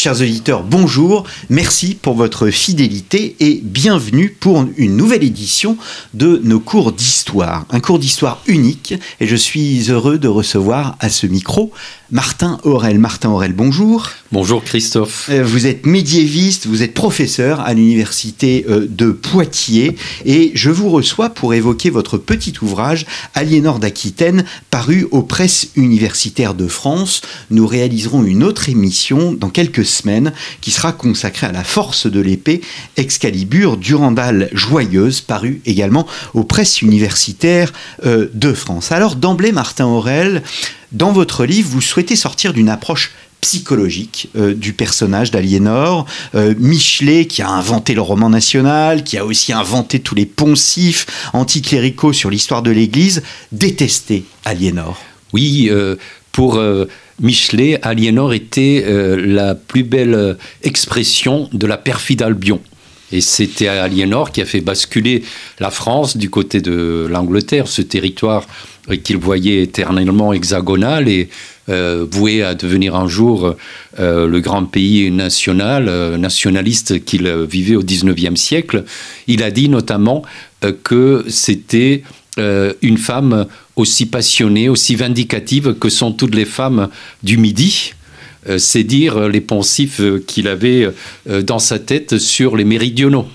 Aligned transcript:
Chers 0.00 0.20
auditeurs, 0.20 0.62
bonjour, 0.62 1.24
merci 1.50 1.96
pour 1.96 2.14
votre 2.14 2.50
fidélité 2.50 3.34
et 3.40 3.60
bienvenue 3.64 4.30
pour 4.30 4.64
une 4.76 4.96
nouvelle 4.96 5.24
édition 5.24 5.76
de 6.14 6.40
nos 6.44 6.60
cours 6.60 6.92
d'histoire. 6.92 7.66
Un 7.70 7.80
cours 7.80 7.98
d'histoire 7.98 8.40
unique 8.46 8.94
et 9.18 9.26
je 9.26 9.34
suis 9.34 9.90
heureux 9.90 10.18
de 10.18 10.28
recevoir 10.28 10.94
à 11.00 11.08
ce 11.08 11.26
micro 11.26 11.72
Martin 12.10 12.58
Aurel. 12.62 12.98
Martin 12.98 13.28
Aurel, 13.28 13.52
bonjour. 13.52 14.08
Bonjour 14.32 14.64
Christophe. 14.64 15.28
Euh, 15.30 15.44
vous 15.44 15.66
êtes 15.66 15.84
médiéviste, 15.84 16.66
vous 16.66 16.82
êtes 16.82 16.94
professeur 16.94 17.60
à 17.60 17.74
l'université 17.74 18.64
euh, 18.66 18.86
de 18.88 19.10
Poitiers 19.10 19.94
et 20.24 20.50
je 20.54 20.70
vous 20.70 20.88
reçois 20.88 21.28
pour 21.28 21.52
évoquer 21.52 21.90
votre 21.90 22.16
petit 22.16 22.54
ouvrage 22.62 23.04
Aliénor 23.34 23.78
d'Aquitaine 23.78 24.46
paru 24.70 25.06
aux 25.10 25.22
presses 25.22 25.68
universitaires 25.76 26.54
de 26.54 26.66
France. 26.66 27.20
Nous 27.50 27.66
réaliserons 27.66 28.24
une 28.24 28.42
autre 28.42 28.70
émission 28.70 29.34
dans 29.34 29.50
quelques 29.50 29.84
semaines 29.84 30.32
qui 30.62 30.70
sera 30.70 30.92
consacrée 30.92 31.48
à 31.48 31.52
la 31.52 31.64
force 31.64 32.06
de 32.06 32.20
l'épée 32.20 32.62
Excalibur 32.96 33.76
Durandal 33.76 34.48
Joyeuse 34.54 35.20
paru 35.20 35.60
également 35.66 36.06
aux 36.32 36.44
presses 36.44 36.80
universitaires 36.80 37.74
euh, 38.06 38.28
de 38.32 38.54
France. 38.54 38.92
Alors 38.92 39.14
d'emblée 39.14 39.52
Martin 39.52 39.84
Aurel, 39.84 40.42
dans 40.92 41.12
votre 41.12 41.44
livre, 41.44 41.68
vous 41.70 41.80
souhaitez 41.80 42.16
sortir 42.16 42.52
d'une 42.52 42.68
approche 42.68 43.12
psychologique 43.40 44.28
euh, 44.36 44.54
du 44.54 44.72
personnage 44.72 45.30
d'Aliénor. 45.30 46.06
Euh, 46.34 46.54
Michelet, 46.58 47.26
qui 47.26 47.42
a 47.42 47.48
inventé 47.48 47.94
le 47.94 48.00
roman 48.00 48.30
national, 48.30 49.04
qui 49.04 49.16
a 49.16 49.24
aussi 49.24 49.52
inventé 49.52 50.00
tous 50.00 50.14
les 50.14 50.26
poncifs 50.26 51.06
anticléricaux 51.32 52.12
sur 52.12 52.30
l'histoire 52.30 52.62
de 52.62 52.70
l'Église, 52.70 53.22
détestait 53.52 54.24
Aliénor. 54.44 54.98
Oui, 55.32 55.68
euh, 55.70 55.96
pour 56.32 56.60
Michelet, 57.20 57.80
Aliénor 57.82 58.32
était 58.32 58.84
la 59.16 59.56
plus 59.56 59.82
belle 59.82 60.36
expression 60.62 61.48
de 61.52 61.66
la 61.66 61.76
perfide 61.76 62.22
Albion. 62.22 62.60
Et 63.12 63.20
c'était 63.20 63.68
Aliénor 63.68 64.32
qui 64.32 64.42
a 64.42 64.44
fait 64.44 64.60
basculer 64.60 65.22
la 65.60 65.70
France 65.70 66.16
du 66.16 66.30
côté 66.30 66.60
de 66.60 67.06
l'Angleterre, 67.10 67.68
ce 67.68 67.82
territoire 67.82 68.46
qu'il 68.96 69.18
voyait 69.18 69.62
éternellement 69.62 70.32
hexagonal 70.32 71.08
et 71.08 71.28
euh, 71.68 72.06
voué 72.10 72.42
à 72.42 72.54
devenir 72.54 72.96
un 72.96 73.08
jour 73.08 73.54
euh, 73.98 74.26
le 74.26 74.40
grand 74.40 74.64
pays 74.64 75.10
national, 75.10 75.86
euh, 75.88 76.16
nationaliste 76.16 77.04
qu'il 77.04 77.28
vivait 77.28 77.76
au 77.76 77.82
XIXe 77.82 78.40
siècle. 78.40 78.84
Il 79.26 79.42
a 79.42 79.50
dit 79.50 79.68
notamment 79.68 80.22
que 80.82 81.24
c'était 81.28 82.02
une 82.82 82.98
femme 82.98 83.46
aussi 83.74 84.06
passionnée, 84.06 84.68
aussi 84.68 84.94
vindicative 84.94 85.74
que 85.74 85.88
sont 85.88 86.12
toutes 86.12 86.36
les 86.36 86.44
femmes 86.44 86.88
du 87.24 87.36
Midi. 87.36 87.94
C'est 88.56 88.84
dire 88.84 89.28
les 89.28 89.40
poncifs 89.40 90.00
qu'il 90.26 90.48
avait 90.48 90.88
dans 91.26 91.58
sa 91.58 91.78
tête 91.78 92.18
sur 92.18 92.56
les 92.56 92.64
méridionaux. 92.64 93.26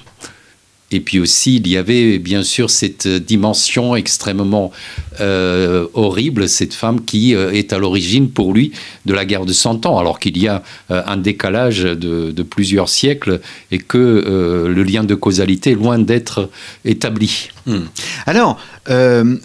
Et 0.94 1.00
puis 1.00 1.20
aussi, 1.20 1.56
il 1.56 1.68
y 1.68 1.76
avait 1.76 2.20
bien 2.20 2.44
sûr 2.44 2.70
cette 2.70 3.08
dimension 3.08 3.96
extrêmement 3.96 4.72
euh, 5.20 5.88
horrible, 5.96 6.48
cette 6.48 6.76
femme 6.76 7.04
qui 7.04 7.34
euh, 7.34 7.52
est 7.52 7.74
à 7.74 7.80
l'origine 7.80 8.30
pour 8.30 8.54
lui 8.54 8.72
de 9.06 9.14
la 9.14 9.26
guerre 9.26 9.46
de 9.46 9.54
Cent 9.54 9.88
Ans, 9.88 9.98
alors 9.98 10.20
qu'il 10.20 10.38
y 10.38 10.48
a 10.48 10.62
euh, 10.92 11.02
un 11.08 11.18
décalage 11.18 11.82
de, 11.82 12.44
plusieurs 12.44 12.90
siècles 12.90 13.42
et 13.72 13.80
que 13.80 14.68
le 14.68 14.84
lien 14.84 15.04
de 15.04 15.16
causalité 15.16 15.72
est 15.72 15.76
loin 15.76 15.98
d'être 15.98 16.50
établi. 16.86 17.50
Hmm. 17.66 17.86
Alors, 18.26 18.60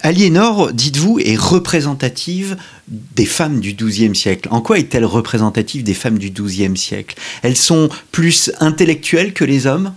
Aliénor, 0.03 0.73
dites-vous, 0.73 1.21
est 1.21 1.37
représentative 1.37 2.57
des 2.89 3.25
femmes 3.25 3.61
du 3.61 3.75
XIIe 3.75 4.17
siècle. 4.17 4.49
En 4.51 4.61
quoi 4.61 4.79
est-elle 4.79 5.05
représentative 5.05 5.85
des 5.85 5.95
femmes 5.95 6.19
du 6.19 6.31
XIIe 6.31 6.77
siècle? 6.77 7.17
Elles 7.43 7.57
sont 7.57 7.89
plus 8.11 8.51
intellectuelles 8.61 9.33
que 9.33 9.45
les 9.45 9.67
hommes? 9.67 9.93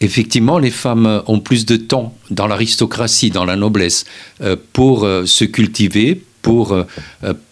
Effectivement, 0.00 0.58
les 0.58 0.70
femmes 0.70 1.22
ont 1.26 1.40
plus 1.40 1.66
de 1.66 1.76
temps 1.76 2.14
dans 2.30 2.46
l'aristocratie, 2.46 3.30
dans 3.30 3.44
la 3.44 3.56
noblesse, 3.56 4.04
euh, 4.42 4.56
pour 4.72 5.04
euh, 5.04 5.26
se 5.26 5.44
cultiver, 5.44 6.22
pour 6.40 6.72
euh, 6.72 6.84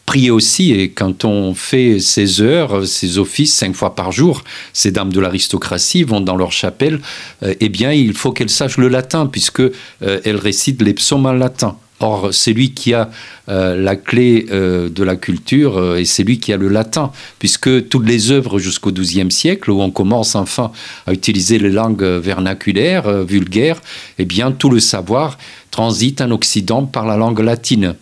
prier 0.06 0.30
aussi. 0.30 0.72
Et 0.72 0.90
quand 0.90 1.24
on 1.24 1.54
fait 1.54 1.98
ses 1.98 2.40
heures, 2.40 2.86
ses 2.86 3.18
offices 3.18 3.52
cinq 3.52 3.74
fois 3.74 3.96
par 3.96 4.12
jour, 4.12 4.44
ces 4.72 4.92
dames 4.92 5.12
de 5.12 5.18
l'aristocratie 5.18 6.04
vont 6.04 6.20
dans 6.20 6.36
leur 6.36 6.52
chapelle, 6.52 7.00
eh 7.42 7.68
bien, 7.68 7.92
il 7.92 8.12
faut 8.12 8.30
qu'elles 8.30 8.50
sachent 8.50 8.78
le 8.78 8.88
latin, 8.88 9.26
puisque 9.26 9.62
elles 10.00 10.36
récitent 10.36 10.82
les 10.82 10.94
psaumes 10.94 11.26
en 11.26 11.32
latin. 11.32 11.76
Or, 12.00 12.28
c'est 12.32 12.52
lui 12.52 12.72
qui 12.72 12.92
a 12.92 13.10
euh, 13.48 13.74
la 13.74 13.96
clé 13.96 14.46
euh, 14.50 14.90
de 14.90 15.02
la 15.02 15.16
culture 15.16 15.78
euh, 15.78 15.96
et 15.96 16.04
c'est 16.04 16.24
lui 16.24 16.38
qui 16.38 16.52
a 16.52 16.58
le 16.58 16.68
latin, 16.68 17.10
puisque 17.38 17.88
toutes 17.88 18.06
les 18.06 18.30
œuvres 18.30 18.58
jusqu'au 18.58 18.92
XIIe 18.92 19.30
siècle, 19.30 19.70
où 19.70 19.80
on 19.80 19.90
commence 19.90 20.34
enfin 20.34 20.72
à 21.06 21.14
utiliser 21.14 21.58
les 21.58 21.70
langues 21.70 22.02
vernaculaires, 22.02 23.24
vulgaires, 23.24 23.80
eh 24.18 24.26
bien, 24.26 24.52
tout 24.52 24.68
le 24.68 24.80
savoir 24.80 25.38
transite 25.70 26.20
en 26.20 26.30
Occident 26.32 26.84
par 26.84 27.06
la 27.06 27.16
langue 27.16 27.40
latine. 27.40 27.94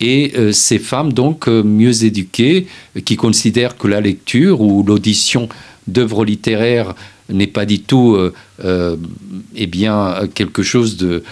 Et 0.00 0.34
ces 0.52 0.78
femmes, 0.78 1.14
donc 1.14 1.48
mieux 1.48 2.04
éduquées, 2.04 2.66
qui 3.06 3.16
considèrent 3.16 3.78
que 3.78 3.88
la 3.88 4.02
lecture 4.02 4.60
ou 4.60 4.82
l'audition 4.82 5.48
d'œuvres 5.86 6.26
littéraires 6.26 6.94
n'est 7.30 7.46
pas 7.46 7.64
du 7.64 7.80
tout 7.80 8.18
eh 8.62 9.66
bien, 9.66 10.28
quelque 10.34 10.62
chose 10.62 10.98
de 10.98 11.22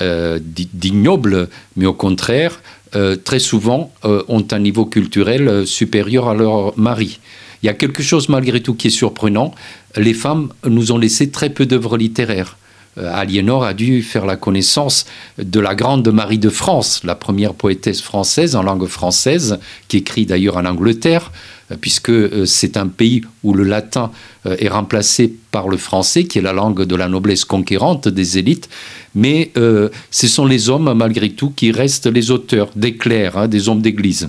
euh, 0.00 0.38
d'ignobles, 0.42 1.48
mais 1.76 1.86
au 1.86 1.92
contraire, 1.92 2.60
euh, 2.96 3.14
très 3.14 3.38
souvent 3.38 3.92
euh, 4.04 4.22
ont 4.28 4.44
un 4.50 4.58
niveau 4.58 4.86
culturel 4.86 5.66
supérieur 5.66 6.28
à 6.28 6.34
leur 6.34 6.76
mari. 6.78 7.20
Il 7.62 7.66
y 7.66 7.68
a 7.68 7.74
quelque 7.74 8.02
chose 8.02 8.28
malgré 8.28 8.60
tout 8.60 8.74
qui 8.74 8.88
est 8.88 8.90
surprenant. 8.90 9.54
Les 9.96 10.14
femmes 10.14 10.48
nous 10.66 10.92
ont 10.92 10.98
laissé 10.98 11.30
très 11.30 11.50
peu 11.50 11.66
d'œuvres 11.66 11.98
littéraires. 11.98 12.56
Aliénor 12.96 13.64
a 13.64 13.72
dû 13.72 14.02
faire 14.02 14.26
la 14.26 14.36
connaissance 14.36 15.06
de 15.38 15.60
la 15.60 15.74
grande 15.74 16.06
Marie 16.08 16.38
de 16.38 16.50
France, 16.50 17.02
la 17.04 17.14
première 17.14 17.54
poétesse 17.54 18.02
française 18.02 18.54
en 18.54 18.62
langue 18.62 18.86
française, 18.86 19.58
qui 19.88 19.98
écrit 19.98 20.26
d'ailleurs 20.26 20.58
en 20.58 20.66
Angleterre, 20.66 21.32
puisque 21.80 22.10
euh, 22.10 22.46
c'est 22.46 22.76
un 22.76 22.88
pays 22.88 23.22
où 23.42 23.54
le 23.54 23.64
latin 23.64 24.10
euh, 24.46 24.56
est 24.58 24.68
remplacé 24.68 25.34
par 25.50 25.68
le 25.68 25.76
français, 25.76 26.24
qui 26.24 26.38
est 26.38 26.42
la 26.42 26.52
langue 26.52 26.84
de 26.84 26.96
la 26.96 27.08
noblesse 27.08 27.44
conquérante 27.44 28.08
des 28.08 28.38
élites. 28.38 28.68
Mais 29.14 29.50
euh, 29.56 29.88
ce 30.10 30.28
sont 30.28 30.46
les 30.46 30.68
hommes, 30.68 30.92
malgré 30.94 31.30
tout, 31.30 31.50
qui 31.50 31.72
restent 31.72 32.06
les 32.06 32.30
auteurs, 32.30 32.70
des 32.76 32.96
clercs, 32.96 33.36
hein, 33.36 33.48
des 33.48 33.68
hommes 33.68 33.82
d'église. 33.82 34.28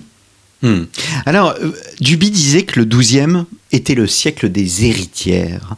Hmm. 0.61 0.83
Alors, 1.25 1.55
Duby 1.99 2.31
disait 2.31 2.63
que 2.63 2.79
le 2.79 2.85
XIIe 2.85 3.43
était 3.73 3.95
le 3.95 4.07
siècle 4.07 4.49
des 4.49 4.85
héritières. 4.85 5.75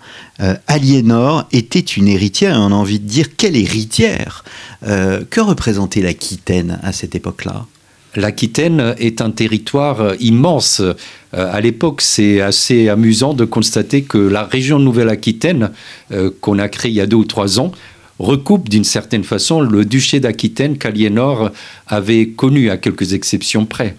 Aliénor 0.67 1.47
était 1.51 1.79
une 1.79 2.07
héritière, 2.07 2.55
et 2.55 2.59
on 2.59 2.67
a 2.67 2.75
envie 2.75 2.99
de 2.99 3.07
dire 3.07 3.35
quelle 3.35 3.55
héritière 3.55 4.43
Que 4.83 5.41
représentait 5.41 6.01
l'Aquitaine 6.01 6.79
à 6.83 6.91
cette 6.91 7.15
époque-là? 7.15 7.65
L'Aquitaine 8.15 8.95
est 8.97 9.21
un 9.21 9.31
territoire 9.31 10.01
euh, 10.01 10.15
immense. 10.19 10.79
Euh, 10.79 10.93
à 11.33 11.59
l'époque, 11.59 12.01
c'est 12.01 12.41
assez 12.41 12.87
amusant 12.87 13.33
de 13.33 13.45
constater 13.45 14.03
que 14.03 14.17
la 14.17 14.45
région 14.45 14.79
Nouvelle-Aquitaine, 14.79 15.71
euh, 16.11 16.31
qu'on 16.39 16.59
a 16.59 16.69
créée 16.69 16.91
il 16.91 16.95
y 16.95 17.01
a 17.01 17.07
deux 17.07 17.17
ou 17.17 17.25
trois 17.25 17.59
ans, 17.59 17.71
recoupe 18.17 18.69
d'une 18.69 18.85
certaine 18.85 19.25
façon 19.25 19.59
le 19.59 19.83
duché 19.83 20.21
d'Aquitaine 20.21 20.77
qu'Aliénor 20.77 21.51
avait 21.87 22.29
connu 22.29 22.69
à 22.69 22.77
quelques 22.77 23.11
exceptions 23.11 23.65
près. 23.65 23.97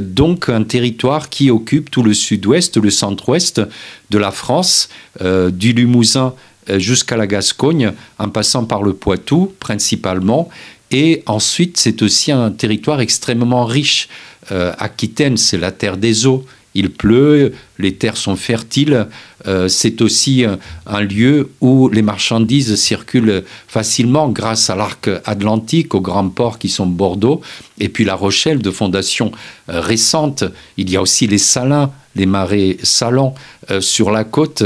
donc 0.00 0.48
un 0.48 0.62
territoire 0.62 1.28
qui 1.28 1.50
occupe 1.50 1.90
tout 1.90 2.02
le 2.02 2.14
sud-ouest, 2.14 2.78
le 2.78 2.90
centre-ouest 2.90 3.60
de 4.08 4.16
la 4.16 4.30
France, 4.30 4.88
du 5.20 5.74
Limousin 5.74 6.32
jusqu'à 6.78 7.18
la 7.18 7.26
Gascogne, 7.26 7.92
en 8.18 8.30
passant 8.30 8.64
par 8.64 8.82
le 8.82 8.94
Poitou 8.94 9.52
principalement, 9.60 10.48
et 10.90 11.22
ensuite, 11.26 11.78
c'est 11.78 12.02
aussi 12.02 12.32
un 12.32 12.50
territoire 12.50 13.00
extrêmement 13.00 13.64
riche. 13.64 14.08
Euh, 14.52 14.72
Aquitaine, 14.78 15.36
c'est 15.36 15.58
la 15.58 15.72
terre 15.72 15.96
des 15.96 16.26
eaux. 16.26 16.44
Il 16.74 16.90
pleut, 16.90 17.54
les 17.78 17.94
terres 17.94 18.18
sont 18.18 18.36
fertiles. 18.36 19.08
Euh, 19.46 19.66
c'est 19.66 20.02
aussi 20.02 20.44
un, 20.44 21.00
lieu 21.00 21.50
où 21.62 21.88
les 21.88 22.02
marchandises 22.02 22.74
circulent 22.76 23.44
facilement 23.66 24.28
grâce 24.28 24.68
à 24.68 24.76
l'arc 24.76 25.08
atlantique, 25.24 25.94
aux 25.94 26.02
grands 26.02 26.28
ports 26.28 26.58
qui 26.58 26.68
sont 26.68 26.86
Bordeaux, 26.86 27.40
et 27.78 27.88
puis 27.88 28.04
La 28.04 28.14
Rochelle 28.14 28.60
de 28.60 28.70
fondation 28.70 29.32
euh, 29.70 29.80
récente. 29.80 30.44
Il 30.76 30.90
y 30.90 30.96
a 30.96 31.02
aussi 31.02 31.26
les 31.26 31.38
salins, 31.38 31.90
les 32.14 32.26
marais 32.26 32.76
salants 32.82 33.34
sur 33.80 34.10
la 34.10 34.24
côte. 34.24 34.62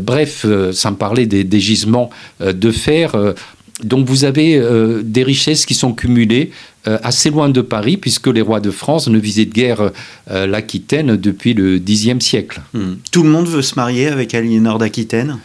bref, 0.00 0.44
sans 0.72 0.94
parler 0.94 1.26
des, 1.26 1.42
des 1.42 1.60
gisements 1.60 2.10
de 2.40 2.70
fer 2.70 3.14
Donc 3.82 4.06
vous 4.06 4.24
avez 4.24 4.60
des 5.02 5.22
richesses 5.22 5.66
qui 5.66 5.74
sont 5.74 5.92
cumulées 5.92 6.50
assez 6.84 7.30
loin 7.30 7.48
de 7.48 7.60
Paris, 7.60 7.96
puisque 7.96 8.28
les 8.28 8.42
rois 8.42 8.60
de 8.60 8.70
France 8.70 9.08
ne 9.08 9.18
visitent 9.18 9.54
guère 9.54 9.90
l'Aquitaine 10.30 11.16
depuis 11.16 11.54
le 11.54 11.78
Xe 11.78 12.18
siècle. 12.20 12.60
Hmm. 12.74 12.94
Tout 13.10 13.22
le 13.22 13.30
monde 13.30 13.48
veut 13.48 13.62
se 13.62 13.74
marier 13.76 14.08
avec 14.08 14.34
Aliénor 14.34 14.78
d'Aquitaine? 14.78 15.38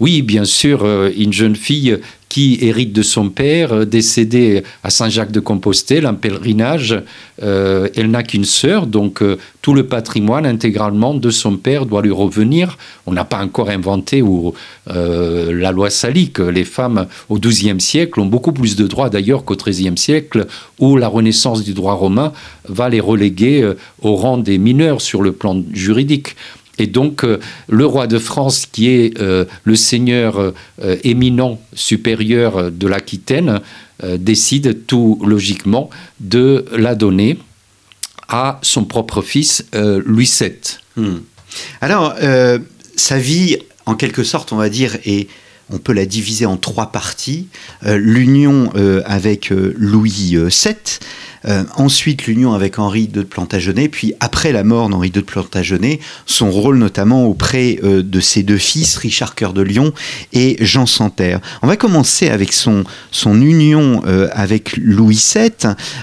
Oui, 0.00 0.22
bien 0.22 0.44
sûr, 0.44 0.84
une 1.16 1.32
jeune 1.32 1.56
fille 1.56 1.98
qui 2.30 2.58
hérite 2.62 2.92
de 2.92 3.02
son 3.02 3.28
père, 3.28 3.72
euh, 3.72 3.84
décédé 3.84 4.62
à 4.82 4.88
Saint-Jacques-de-Compostelle, 4.88 6.06
en 6.06 6.14
pèlerinage. 6.14 7.02
Euh, 7.42 7.88
elle 7.96 8.10
n'a 8.10 8.22
qu'une 8.22 8.44
sœur, 8.44 8.86
donc 8.86 9.20
euh, 9.20 9.36
tout 9.62 9.74
le 9.74 9.86
patrimoine 9.86 10.46
intégralement 10.46 11.12
de 11.12 11.28
son 11.28 11.56
père 11.56 11.86
doit 11.86 12.02
lui 12.02 12.12
revenir. 12.12 12.78
On 13.04 13.12
n'a 13.12 13.24
pas 13.24 13.42
encore 13.42 13.68
inventé 13.68 14.22
ou, 14.22 14.54
la 14.86 15.72
loi 15.72 15.90
salique. 15.90 16.38
Les 16.38 16.64
femmes 16.64 17.06
au 17.28 17.38
XIIe 17.38 17.80
siècle 17.80 18.20
ont 18.20 18.26
beaucoup 18.26 18.52
plus 18.52 18.76
de 18.76 18.86
droits 18.86 19.10
d'ailleurs 19.10 19.44
qu'au 19.44 19.56
XIIIe 19.56 19.98
siècle, 19.98 20.46
où 20.78 20.96
la 20.96 21.08
renaissance 21.08 21.62
du 21.62 21.74
droit 21.74 21.94
romain 21.94 22.32
va 22.68 22.88
les 22.88 23.00
reléguer 23.00 23.72
au 24.02 24.14
rang 24.16 24.38
des 24.38 24.58
mineurs 24.58 25.00
sur 25.00 25.22
le 25.22 25.32
plan 25.32 25.62
juridique. 25.72 26.36
Et 26.80 26.86
donc, 26.86 27.24
euh, 27.24 27.38
le 27.68 27.84
roi 27.84 28.06
de 28.06 28.18
France, 28.18 28.64
qui 28.64 28.88
est 28.88 29.20
euh, 29.20 29.44
le 29.64 29.76
seigneur 29.76 30.38
euh, 30.38 30.96
éminent 31.04 31.60
supérieur 31.74 32.72
de 32.72 32.86
l'Aquitaine, 32.88 33.60
décide 34.18 34.86
tout 34.86 35.20
logiquement 35.26 35.90
de 36.20 36.64
la 36.72 36.94
donner 36.94 37.38
à 38.28 38.58
son 38.62 38.84
propre 38.84 39.20
fils, 39.20 39.66
Louis 39.74 40.32
VII. 40.40 40.54
Hmm. 40.96 41.18
Alors, 41.82 42.14
sa 42.96 43.18
vie, 43.18 43.58
en 43.84 43.94
quelque 43.96 44.24
sorte, 44.24 44.54
on 44.54 44.56
va 44.56 44.70
dire, 44.70 44.96
est 45.04 45.28
on 45.70 45.76
peut 45.76 45.92
la 45.92 46.06
diviser 46.06 46.46
en 46.46 46.56
trois 46.56 46.92
parties. 46.92 47.48
L'union 47.84 48.72
avec 49.04 49.50
Louis 49.50 50.38
VII, 50.48 50.74
euh, 51.46 51.64
ensuite, 51.76 52.26
l'union 52.26 52.52
avec 52.52 52.78
Henri 52.78 53.02
II 53.02 53.08
de 53.08 53.22
Plantagenet, 53.22 53.88
puis 53.88 54.12
après 54.20 54.52
la 54.52 54.64
mort 54.64 54.88
d'Henri 54.88 55.08
II 55.08 55.12
de 55.12 55.20
Plantagenet, 55.20 56.00
son 56.26 56.50
rôle 56.50 56.78
notamment 56.78 57.24
auprès 57.24 57.78
euh, 57.82 58.02
de 58.02 58.20
ses 58.20 58.42
deux 58.42 58.58
fils, 58.58 58.96
Richard 58.96 59.34
Cœur 59.34 59.52
de 59.52 59.62
Lion 59.62 59.92
et 60.32 60.56
Jean 60.60 60.86
Santerre. 60.86 61.40
On 61.62 61.66
va 61.66 61.76
commencer 61.76 62.28
avec 62.28 62.52
son, 62.52 62.84
son 63.10 63.40
union 63.40 64.02
euh, 64.06 64.28
avec 64.32 64.76
Louis 64.76 65.22
VII. 65.34 65.50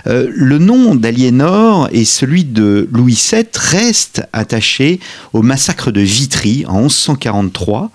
le 0.05 0.57
nom 0.57 0.95
d'Aliénor 0.95 1.89
et 1.91 2.05
celui 2.05 2.43
de 2.43 2.87
Louis 2.91 3.19
VII 3.31 3.45
restent 3.55 4.23
attachés 4.33 4.99
au 5.33 5.41
massacre 5.41 5.91
de 5.91 6.01
Vitry 6.01 6.65
en 6.67 6.81
1143. 6.81 7.91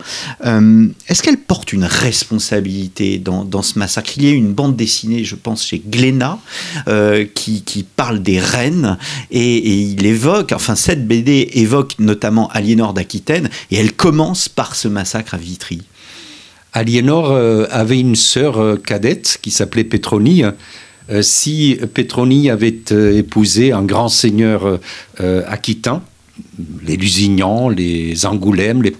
Est-ce 1.09 1.23
qu'elle 1.23 1.39
porte 1.39 1.73
une 1.73 1.85
responsabilité 1.85 3.19
dans, 3.19 3.44
dans, 3.44 3.62
ce 3.62 3.79
massacre? 3.79 4.12
Il 4.17 4.25
y 4.25 4.29
a 4.29 4.33
une 4.33 4.53
bande 4.53 4.77
dessinée, 4.77 5.25
je 5.25 5.35
pense, 5.35 5.67
chez 5.67 5.83
Glénat, 5.85 6.39
qui, 7.34 7.87
parle 7.96 8.23
des 8.23 8.38
reines 8.38 8.99
et, 9.31 9.58
il 9.58 10.05
évoque, 10.06 10.52
enfin 10.52 10.75
cette 10.75 11.06
BD 11.06 11.50
évoque 11.55 11.94
notamment 11.99 12.49
Aliénor 12.49 12.94
d'Aquitaine 12.94 13.50
et 13.70 13.76
elle 13.76 13.93
commence 13.93 14.49
par 14.49 14.75
ce 14.75 14.88
massacre 14.88 15.34
à 15.34 15.38
Vitry. 15.38 15.82
Aliénor 16.73 17.31
euh, 17.31 17.67
avait 17.70 18.00
une 18.00 18.17
sœur 18.17 18.58
euh, 18.58 18.76
cadette 18.76 19.38
qui 19.43 19.50
s'appelait 19.50 19.84
Pétronie. 19.84 20.43
Euh, 21.11 21.23
si 21.23 21.79
Pétronie 21.93 22.49
avait 22.49 22.79
épousé 23.14 23.73
un 23.73 23.82
grand 23.82 24.08
seigneur 24.08 24.79
aquitain, 25.19 26.02
les 26.87 26.96
Lusignans, 26.96 27.69
les 27.69 28.25
Angoulême, 28.25 28.82
les 28.82 28.93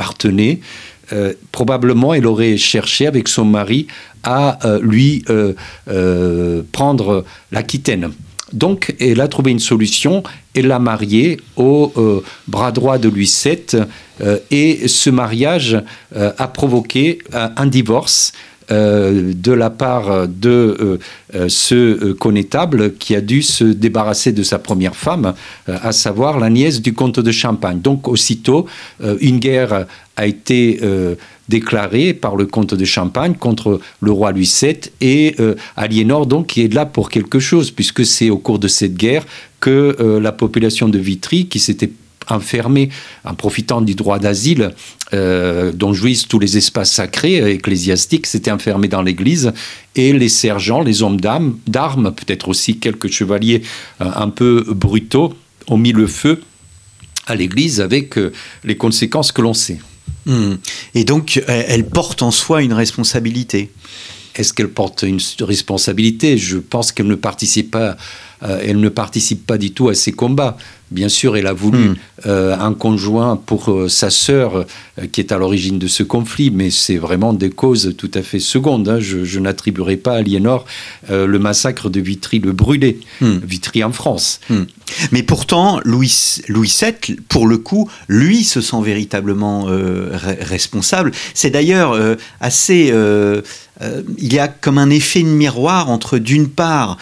Partenay, 1.12 1.37
probablement 1.53 2.14
elle 2.14 2.26
aurait 2.26 2.56
cherché 2.56 3.06
avec 3.06 3.29
son 3.29 3.44
mari 3.44 3.87
à 4.23 4.59
lui 4.81 5.25
prendre 6.73 7.25
l'Aquitaine. 7.50 8.12
Donc, 8.53 8.94
elle 9.00 9.20
a 9.20 9.29
trouvé 9.29 9.50
une 9.50 9.59
solution, 9.59 10.23
elle 10.55 10.67
l'a 10.67 10.79
marié 10.79 11.41
au 11.56 11.93
euh, 11.97 12.23
bras 12.49 12.70
droit 12.70 12.99
de 12.99 13.09
Louis 13.09 13.32
VII, 13.44 13.82
euh, 14.20 14.38
et 14.50 14.88
ce 14.88 15.11
mariage 15.11 15.82
euh, 16.14 16.32
a 16.37 16.49
provoqué 16.49 17.19
un 17.32 17.67
divorce. 17.67 18.32
De 18.70 19.53
la 19.53 19.70
part 19.70 20.29
de 20.29 20.99
ce 21.49 22.12
connétable 22.12 22.94
qui 22.94 23.14
a 23.14 23.20
dû 23.20 23.43
se 23.43 23.64
débarrasser 23.64 24.32
de 24.32 24.43
sa 24.43 24.59
première 24.59 24.97
femme, 24.97 25.35
à 25.67 25.93
savoir 25.93 26.38
la 26.38 26.50
nièce 26.50 26.81
du 26.81 26.94
comte 26.94 27.20
de 27.20 27.32
Champagne. 27.32 27.81
Donc 27.81 28.09
aussitôt, 28.09 28.67
une 29.20 29.38
guerre 29.38 29.87
a 30.17 30.26
été 30.26 30.81
déclaré 31.53 32.14
par 32.14 32.37
le 32.37 32.47
comte 32.47 32.75
de 32.75 32.85
Champagne 32.85 33.35
contre 33.35 33.81
le 34.00 34.11
roi 34.11 34.32
Louis 34.32 34.50
VII 34.61 34.79
et 35.00 35.35
euh, 35.38 35.55
Aliénor, 35.76 36.26
donc, 36.26 36.47
qui 36.47 36.62
est 36.62 36.73
là 36.73 36.87
pour 36.87 37.11
quelque 37.11 37.41
chose, 37.41 37.70
puisque 37.70 38.06
c'est 38.06 38.31
au 38.31 38.38
cours 38.38 38.58
de 38.58 38.69
cette 38.69 38.94
guerre 38.94 39.25
que 39.61 39.97
euh, 40.00 40.20
la 40.20 40.32
population 40.32 40.88
de 40.88 40.99
Vitry, 40.99 41.47
qui 41.47 41.58
s'était 41.58 41.91
enfermée 42.28 42.88
en 43.24 43.34
profitant 43.34 43.80
du 43.80 43.94
droit 43.94 44.19
d'asile 44.19 44.70
euh, 45.14 45.72
dont 45.72 45.92
jouissent 45.92 46.28
tous 46.28 46.38
les 46.38 46.56
espaces 46.56 46.92
sacrés 46.92 47.52
ecclésiastiques, 47.52 48.26
s'était 48.26 48.50
enfermée 48.50 48.88
dans 48.88 49.02
l'église 49.02 49.52
et 49.94 50.12
les 50.12 50.28
sergents, 50.28 50.82
les 50.82 51.02
hommes 51.02 51.20
d'armes, 51.20 52.14
peut-être 52.14 52.48
aussi 52.48 52.78
quelques 52.78 53.10
chevaliers 53.10 53.62
un 54.00 54.30
peu 54.30 54.64
brutaux, 54.69 55.34
ont 55.69 55.76
mis 55.76 55.92
le 55.92 56.06
feu 56.06 56.42
à 57.26 57.34
l'église 57.34 57.80
avec 57.80 58.19
les 58.64 58.76
conséquences 58.76 59.32
que 59.32 59.42
l'on 59.42 59.54
sait. 59.54 59.78
Hmm. 60.24 60.54
Et 60.94 61.04
donc, 61.04 61.42
elle 61.46 61.86
porte 61.86 62.22
en 62.22 62.30
soi 62.30 62.62
une 62.62 62.72
responsabilité. 62.72 63.70
Est-ce 64.34 64.52
qu'elle 64.52 64.70
porte 64.70 65.02
une 65.02 65.20
responsabilité? 65.40 66.38
Je 66.38 66.58
pense 66.58 66.92
qu'elle 66.92 67.06
ne 67.06 67.14
participe 67.14 67.70
pas. 67.70 67.96
Euh, 68.42 68.60
elle 68.64 68.80
ne 68.80 68.88
participe 68.88 69.46
pas 69.46 69.58
du 69.58 69.72
tout 69.72 69.88
à 69.88 69.94
ces 69.94 70.12
combats. 70.12 70.56
Bien 70.93 71.09
sûr, 71.09 71.37
elle 71.39 71.47
a 71.47 71.55
voulu 71.55 71.89
hmm. 71.89 71.94
euh, 72.27 72.56
un 72.59 72.75
conjoint 72.75 73.37
pour 73.37 73.71
euh, 73.71 73.89
sa 73.89 74.11
sœur 74.11 74.56
euh, 74.56 74.65
qui 75.11 75.23
est 75.23 75.33
à 75.33 75.39
l'origine 75.39 75.79
de 75.79 75.87
ce 75.87 76.03
conflit, 76.03 76.50
mais 76.50 76.71
c'est 76.71 76.99
vraiment 76.99 77.33
des 77.33 77.49
causes 77.49 77.94
tout 77.97 78.11
à 78.15 78.21
fait 78.21 78.41
secondes. 78.41 78.89
Hein. 78.89 78.99
Je, 79.00 79.41
n'attribuerai 79.41 79.97
pas 79.97 80.12
à 80.12 80.17
Aliénor 80.19 80.67
le 81.11 81.39
massacre 81.39 81.91
de 81.91 82.00
Vitry, 82.00 82.39
le 82.39 82.53
brûlé, 82.53 83.00
hmm. 83.21 83.39
Vitry 83.43 83.83
en 83.83 83.91
France. 83.91 84.41
Hmm. 84.50 84.65
Mais 85.11 85.23
pourtant, 85.23 85.81
Louis, 85.85 86.41
Louis 86.49 86.73
VII, 86.81 87.17
pour 87.29 87.47
le 87.47 87.59
coup, 87.59 87.91
lui 88.09 88.44
se 88.44 88.61
sent 88.61 88.83
véritablement 88.83 89.67
responsable. 90.41 91.11
C'est 91.35 91.50
d'ailleurs 91.50 91.99
assez... 92.41 92.93
il 94.19 94.33
y 94.33 94.39
a 94.39 94.49
comme 94.49 94.79
un 94.79 94.91
effet 94.91 95.23
de 95.23 95.29
miroir 95.29 95.91
entre 95.91 96.19
d'une 96.19 96.49
part 96.49 96.99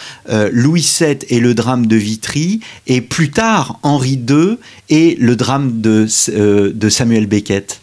Louis 0.51 0.87
VII 0.99 1.17
et 1.29 1.39
le 1.39 1.53
drame 1.53 1.85
de 1.85 1.97
Vitry, 1.97 2.61
et 2.87 3.01
plus 3.01 3.29
tard 3.29 3.79
Henri 3.83 4.19
II 4.29 4.57
et 4.89 5.15
le 5.19 5.35
drame 5.35 5.81
de, 5.81 6.07
euh, 6.29 6.71
de 6.73 6.89
Samuel 6.89 7.27
Beckett. 7.27 7.79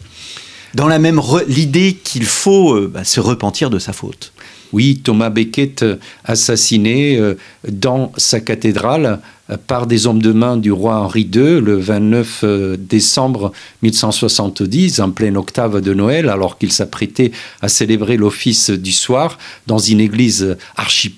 Dans 0.75 0.87
la 0.87 0.99
même 0.99 1.19
l'idée 1.47 1.97
qu'il 2.03 2.25
faut 2.25 2.75
euh, 2.75 2.91
bah, 2.93 3.03
se 3.03 3.19
repentir 3.19 3.69
de 3.69 3.79
sa 3.79 3.93
faute. 3.93 4.33
Oui, 4.71 5.01
Thomas 5.03 5.31
Becket 5.31 5.81
euh, 5.81 5.95
assassiné 6.25 7.19
dans 7.67 8.11
sa 8.17 8.39
cathédrale 8.39 9.19
par 9.65 9.87
des 9.87 10.05
hommes 10.05 10.21
de 10.21 10.31
main 10.31 10.57
du 10.57 10.71
roi 10.71 10.97
Henri 10.97 11.21
II 11.21 11.59
le 11.59 11.75
29 11.75 12.45
décembre 12.77 13.51
1170, 13.81 14.99
en 14.99 15.09
pleine 15.09 15.37
octave 15.37 15.81
de 15.81 15.93
Noël, 15.95 16.29
alors 16.29 16.59
qu'il 16.59 16.71
s'apprêtait 16.71 17.31
à 17.63 17.67
célébrer 17.67 18.15
l'office 18.15 18.69
du 18.69 18.91
soir 18.91 19.39
dans 19.65 19.79
une 19.79 20.01
église 20.01 20.55
archi 20.75 21.15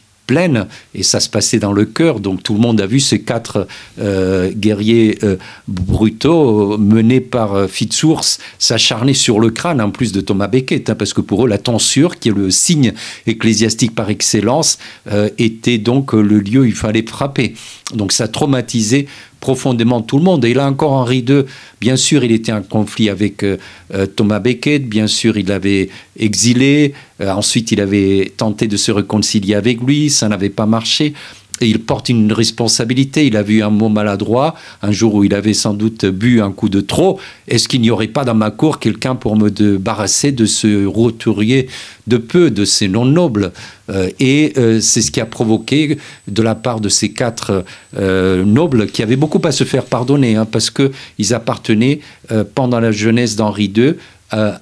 et 0.94 1.04
ça 1.04 1.20
se 1.20 1.30
passait 1.30 1.60
dans 1.60 1.74
le 1.74 1.86
cœur. 1.86 2.20
Donc 2.20 2.44
tout 2.44 2.54
le 2.54 2.60
monde 2.60 2.80
a 2.82 2.88
vu 2.88 3.00
ces 3.00 3.22
quatre 3.22 3.68
euh, 4.00 4.52
guerriers 4.52 5.18
euh, 5.24 5.38
brutaux 5.68 6.78
menés 6.78 7.22
par 7.22 7.56
euh, 7.56 7.68
s'acharner 8.60 9.14
sur 9.14 9.40
le 9.40 9.50
crâne, 9.50 9.82
en 9.82 9.92
plus 9.92 10.12
de 10.12 10.22
Thomas 10.22 10.48
Becket, 10.48 10.90
hein, 10.90 10.96
parce 10.96 11.14
que 11.14 11.22
pour 11.22 11.46
eux, 11.46 11.50
la 11.50 11.58
tonsure, 11.58 12.20
qui 12.20 12.30
est 12.30 12.36
le 12.36 12.52
signe 12.52 12.94
ecclésiastique 13.28 13.96
par 13.96 14.10
excellence, 14.10 14.78
était 15.38 15.78
donc 15.78 16.14
le 16.14 16.40
lieu 16.40 16.62
où 16.62 16.66
il 16.66 16.74
fallait 16.74 17.06
frapper. 17.06 17.54
Donc 17.94 18.12
ça 18.12 18.28
traumatisait 18.28 19.08
profondément 19.42 20.02
tout 20.02 20.18
le 20.18 20.24
monde. 20.24 20.46
Et 20.46 20.54
là 20.54 20.68
encore, 20.68 20.94
Henri 20.94 21.26
II, 21.28 21.44
bien 21.82 21.98
sûr, 21.98 22.24
il 22.24 22.32
était 22.32 22.54
en 22.54 22.62
conflit 22.62 23.10
avec 23.10 23.44
euh, 23.44 23.58
euh, 23.94 24.06
Thomas 24.06 24.40
Becket, 24.40 24.88
bien 24.88 25.08
sûr, 25.08 25.36
il 25.36 25.48
l'avait 25.48 25.90
exilé, 26.18 26.94
euh, 27.20 27.30
ensuite 27.32 27.72
il 27.72 27.82
avait 27.82 28.32
tenté 28.38 28.68
de 28.68 28.78
se 28.78 28.92
réconcilier 28.92 29.56
avec 29.56 29.82
lui, 29.82 30.10
ça 30.10 30.30
n'avait 30.30 30.50
pas 30.50 30.66
marché 30.66 31.14
il 31.68 31.80
porte 31.80 32.10
une 32.10 32.34
responsabilité. 32.34 33.26
Il 33.26 33.38
a 33.38 33.44
vu 33.44 33.62
un 33.62 33.70
mot 33.70 33.90
maladroit, 33.90 34.56
un 34.82 34.92
jour 34.92 35.16
où 35.16 35.24
il 35.24 35.34
avait 35.34 35.54
sans 35.54 35.74
doute 35.74 36.06
bu 36.06 36.42
un 36.42 36.52
coup 36.52 36.70
de 36.70 36.82
trop. 36.82 37.20
Est-ce 37.48 37.68
qu'il 37.68 37.82
n'y 37.82 37.92
aurait 37.92 38.08
pas 38.08 38.24
dans 38.24 38.36
ma 38.36 38.52
cour 38.52 38.80
quelqu'un 38.80 39.16
pour 39.16 39.36
me 39.36 39.50
débarrasser 39.50 40.32
de 40.32 40.46
ce 40.46 40.86
roturier 40.86 41.68
de 42.08 42.18
peu, 42.18 42.52
de 42.52 42.66
ces 42.66 42.88
non 42.88 43.06
nobles? 43.06 43.52
Euh, 43.92 44.10
Et 44.20 44.54
euh, 44.58 44.80
c'est 44.80 45.02
ce 45.02 45.12
qui 45.12 45.20
a 45.20 45.26
provoqué, 45.26 45.98
de 46.28 46.42
la 46.42 46.56
part 46.56 46.80
de 46.80 46.90
ces 46.90 47.12
quatre 47.12 47.66
euh, 47.98 48.44
nobles, 48.46 48.88
qui 48.88 49.04
avaient 49.04 49.16
beaucoup 49.16 49.42
à 49.44 49.52
se 49.52 49.64
faire 49.64 49.86
pardonner, 49.86 50.36
hein, 50.36 50.46
parce 50.46 50.70
qu'ils 50.70 51.34
appartenaient, 51.34 52.00
pendant 52.56 52.80
la 52.80 52.92
jeunesse 52.92 53.36
d'Henri 53.36 53.72
II, 53.76 53.94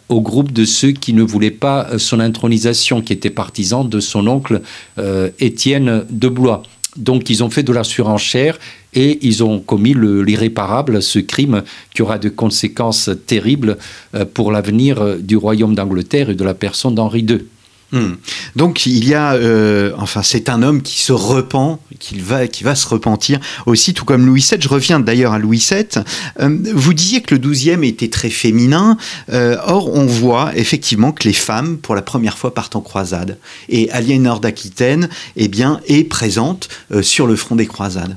au 0.10 0.22
groupe 0.22 0.52
de 0.52 0.66
ceux 0.66 0.92
qui 0.92 1.14
ne 1.14 1.22
voulaient 1.22 1.52
pas 1.52 1.88
son 1.98 2.20
intronisation, 2.20 3.02
qui 3.02 3.14
étaient 3.14 3.30
partisans 3.30 3.88
de 3.88 4.00
son 4.00 4.28
oncle 4.28 4.62
Étienne 5.40 6.06
de 6.10 6.28
Blois. 6.28 6.64
Donc 6.98 7.30
ils 7.30 7.44
ont 7.44 7.50
fait 7.50 7.64
de 7.64 7.72
la 7.72 7.84
surenchère 7.84 8.58
et 8.94 9.20
ils 9.22 9.44
ont 9.44 9.60
commis 9.60 9.94
l'irréparable, 9.94 11.02
ce 11.02 11.20
crime 11.20 11.64
qui 11.94 12.02
aura 12.02 12.18
de 12.18 12.30
conséquences 12.30 13.10
terribles 13.28 13.78
pour 14.34 14.52
l'avenir 14.52 15.18
du 15.20 15.38
royaume 15.38 15.76
d'Angleterre 15.76 16.32
et 16.32 16.36
de 16.36 16.44
la 16.44 16.56
personne 16.56 16.96
d'Henri 16.96 17.22
II. 17.22 17.46
Hmm. 17.92 18.14
Donc 18.56 18.86
il 18.86 19.08
y 19.08 19.16
a, 19.16 19.34
euh, 19.34 19.94
enfin 19.98 20.22
c'est 20.22 20.50
un 20.50 20.62
homme 20.62 20.84
qui 20.84 21.00
se 21.00 21.12
repent, 21.12 21.80
qui 22.00 22.20
va, 22.20 22.48
qui 22.48 22.64
va 22.64 22.76
se 22.76 22.88
repentir 22.88 23.40
aussi, 23.66 23.94
tout 23.96 24.06
comme 24.06 24.26
Louis 24.26 24.46
VII. 24.48 24.62
Je 24.62 24.70
reviens 24.70 25.00
d'ailleurs 25.00 25.34
à 25.34 25.40
Louis 25.40 25.66
VII. 25.68 26.04
Euh, 26.40 26.58
vous 26.74 26.94
disiez 26.94 27.22
que 27.22 27.34
le 27.34 27.42
XIIe 27.42 27.88
était 27.88 28.10
très 28.10 28.30
féminin. 28.30 28.98
Euh, 29.32 29.58
or 29.66 29.90
on 29.96 30.06
voit 30.06 30.56
effectivement 30.56 31.12
que 31.12 31.28
les 31.28 31.34
femmes, 31.34 31.78
pour 31.78 31.96
la 31.96 32.04
première 32.04 32.38
fois, 32.38 32.54
partent 32.54 32.76
en 32.76 32.82
croisade. 32.82 33.40
Et 33.70 33.90
Aliénor 33.92 34.40
d'Aquitaine, 34.40 35.10
eh 35.36 35.48
bien, 35.48 35.82
est 35.88 36.04
présente 36.04 36.70
sur 37.02 37.26
le 37.26 37.36
front 37.36 37.56
des 37.56 37.68
croisades. 37.68 38.16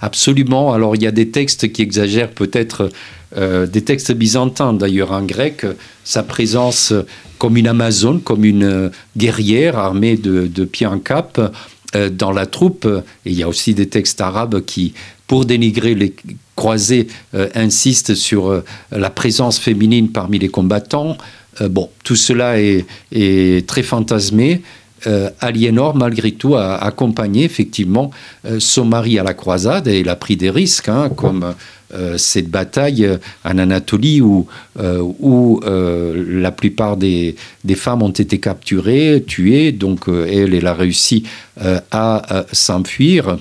Absolument. 0.00 0.72
Alors 0.72 0.94
il 0.96 1.02
y 1.02 1.06
a 1.06 1.12
des 1.12 1.30
textes 1.30 1.72
qui 1.72 1.82
exagèrent 1.82 2.30
peut-être, 2.30 2.90
des 3.36 3.82
textes 3.82 4.12
byzantins 4.12 4.72
d'ailleurs 4.72 5.12
en 5.12 5.22
grec, 5.22 5.66
sa 6.04 6.22
présence 6.22 6.92
comme 7.38 7.56
une 7.56 7.68
Amazone, 7.68 8.20
comme 8.20 8.44
une 8.44 8.64
euh, 8.64 8.88
guerrière 9.16 9.78
armée 9.78 10.16
de, 10.16 10.46
de 10.46 10.64
pied 10.64 10.86
en 10.86 10.98
cap 10.98 11.40
euh, 11.94 12.10
dans 12.10 12.32
la 12.32 12.46
troupe. 12.46 12.86
Et 13.24 13.30
il 13.30 13.38
y 13.38 13.42
a 13.42 13.48
aussi 13.48 13.74
des 13.74 13.88
textes 13.88 14.20
arabes 14.20 14.62
qui, 14.64 14.94
pour 15.26 15.44
dénigrer 15.44 15.94
les 15.94 16.14
croisés, 16.54 17.08
euh, 17.34 17.48
insistent 17.54 18.14
sur 18.14 18.62
la 18.90 19.10
présence 19.10 19.58
féminine 19.58 20.10
parmi 20.10 20.38
les 20.38 20.48
combattants. 20.48 21.16
bon, 21.60 21.90
tout 22.04 22.16
cela 22.16 22.58
est 22.60 23.66
très 23.66 23.82
fantasmé. 23.82 24.62
Aliénor, 25.40 25.94
malgré 25.94 26.32
tout, 26.32 26.56
a 26.56 26.76
accompagné 26.76 27.44
effectivement 27.44 28.10
son 28.58 28.84
mari 28.84 29.18
à 29.18 29.22
la 29.22 29.34
croisade 29.34 29.86
et 29.88 30.00
il 30.00 30.08
a 30.08 30.16
pris 30.16 30.36
des 30.36 30.50
risques, 30.50 30.88
hein, 30.88 31.10
comme 31.14 31.54
euh, 31.94 32.18
cette 32.18 32.48
bataille 32.50 33.04
euh, 33.04 33.18
en 33.44 33.58
Anatolie 33.58 34.20
où, 34.20 34.48
euh, 34.80 35.00
où 35.20 35.60
la 35.64 36.50
plupart 36.50 36.96
des, 36.96 37.36
femmes 37.76 38.02
ont 38.02 38.10
été 38.10 38.40
capturées, 38.40 39.22
tuées, 39.26 39.70
donc 39.70 40.08
elle 40.08 40.66
a 40.66 40.74
réussi 40.74 41.24
à 41.90 42.44
s'enfuir 42.52 43.38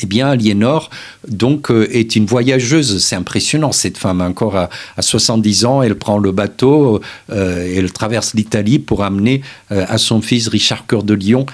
eh 0.00 0.06
bien, 0.06 0.28
Aliénor, 0.28 0.90
donc, 1.26 1.70
euh, 1.70 1.88
est 1.92 2.16
une 2.16 2.26
voyageuse. 2.26 3.02
C'est 3.02 3.16
impressionnant, 3.16 3.72
cette 3.72 3.98
femme. 3.98 4.20
Encore 4.20 4.56
à, 4.56 4.68
70 5.00 5.64
ans, 5.64 5.82
elle 5.82 5.96
prend 5.96 6.18
le 6.18 6.32
bateau, 6.32 7.00
euh, 7.30 7.74
elle 7.76 7.92
traverse 7.92 8.34
l'Italie 8.34 8.78
pour 8.78 9.04
amener 9.04 9.42
euh, 9.72 9.84
à 9.88 9.98
son 9.98 10.20
fils 10.20 10.48
Richard 10.48 10.86
Cœur 10.86 11.02
de 11.02 11.14
Lion 11.14 11.46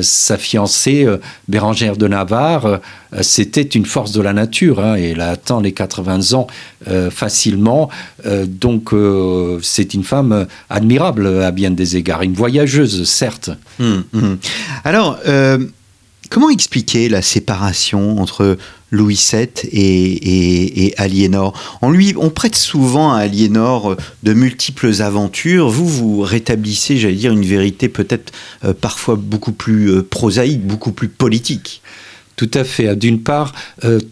sa 0.00 0.38
fiancée 0.38 1.08
Bérangère 1.48 1.96
de 1.96 2.06
Navarre. 2.06 2.78
C'était 3.20 3.62
une 3.62 3.84
force 3.84 4.12
de 4.12 4.20
la 4.20 4.32
nature. 4.32 4.78
Hein, 4.78 4.94
elle 4.94 5.20
atteint 5.20 5.60
les 5.60 5.72
80 5.72 6.34
ans 6.34 6.46
facilement. 7.10 7.90
donc, 8.46 8.94
c'est 9.62 9.94
une 9.94 10.04
femme 10.04 10.46
admirable 10.70 11.42
à 11.42 11.50
bien 11.50 11.72
des 11.72 11.96
égards. 11.96 12.22
Une 12.22 12.34
voyageuse, 12.34 13.02
certes. 13.10 13.50
Hum, 13.80 14.04
hum. 14.14 14.38
Alors, 14.84 15.18
Comment 16.30 16.50
expliquer 16.50 17.08
la 17.08 17.22
séparation 17.22 18.18
entre 18.18 18.56
Louis 18.90 19.20
VII 19.32 19.48
et, 19.72 20.94
Aliénor? 20.96 21.52
On, 21.82 21.90
lui, 21.90 22.14
on 22.16 22.30
prête 22.30 22.56
souvent 22.56 23.12
à 23.12 23.18
Aliénor 23.18 23.92
euh, 23.92 23.96
de 24.22 24.32
multiples 24.32 25.02
aventures. 25.02 25.68
Vous, 25.68 25.86
vous 25.86 26.20
rétablissez, 26.22 26.96
j'allais 26.96 27.14
dire, 27.14 27.32
une 27.32 27.44
vérité 27.44 27.88
peut-être 27.88 28.32
euh, 28.64 28.72
parfois 28.72 29.16
beaucoup 29.16 29.52
plus 29.52 29.90
euh, 29.90 30.02
prosaïque, 30.02 30.66
beaucoup 30.66 30.92
plus 30.92 31.08
politique. 31.08 31.82
Tout 32.36 32.50
à 32.52 32.64
fait. 32.64 32.94
D'une 32.96 33.22
part, 33.22 33.54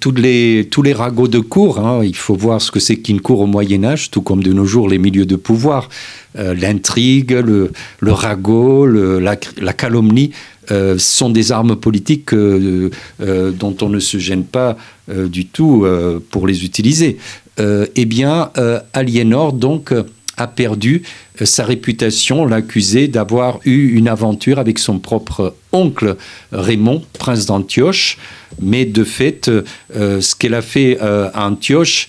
tous, 0.00 0.12
les, 0.12 0.66
tous 0.70 0.80
les 0.80 0.94
ragots 0.94 1.28
de 1.28 1.40
cour, 1.40 1.78
hein, 1.78 2.02
il 2.02 2.16
faut 2.16 2.34
voir 2.34 2.62
ce 2.62 2.70
que 2.70 2.80
c'est 2.80 2.96
qu'une 2.96 3.20
cour 3.20 3.40
au 3.40 3.46
Moyen 3.46 3.84
Âge, 3.84 4.10
tout 4.10 4.22
comme 4.22 4.42
de 4.42 4.50
nos 4.54 4.64
jours 4.64 4.88
les 4.88 4.96
milieux 4.96 5.26
de 5.26 5.36
pouvoir. 5.36 5.90
L'intrigue, 6.34 7.32
le, 7.32 7.70
le, 8.00 8.12
ragot, 8.12 8.86
la, 8.86 9.36
la, 9.58 9.72
calomnie 9.74 10.30
euh, 10.70 10.96
sont 10.98 11.30
des 11.30 11.52
armes 11.52 11.76
politiques 11.76 12.32
euh, 12.32 12.90
euh, 13.20 13.50
dont 13.50 13.76
on 13.82 13.88
ne 13.88 14.00
se 14.00 14.18
gêne 14.18 14.44
pas 14.44 14.76
du 15.06 15.44
tout 15.44 15.86
pour 16.30 16.46
les 16.46 16.64
utiliser. 16.64 17.18
eh 17.58 18.04
bien, 18.06 18.50
Aliénor, 18.94 19.52
donc, 19.52 19.92
a 20.38 20.46
perdu 20.46 21.02
sa 21.42 21.64
réputation, 21.64 22.46
l'accusé 22.46 23.06
d'avoir 23.06 23.60
eu 23.66 23.98
une 23.98 24.08
aventure 24.08 24.58
avec 24.58 24.78
son 24.78 24.98
propre 24.98 25.54
oncle 25.72 26.16
Raymond, 26.52 27.02
prince 27.18 27.44
d'Antioche. 27.44 28.16
Mais 28.62 28.86
de 28.86 29.04
fait, 29.04 29.50
ce 29.94 30.34
qu'elle 30.34 30.54
a 30.54 30.62
fait 30.62 30.98
à 30.98 31.46
Antioche 31.46 32.08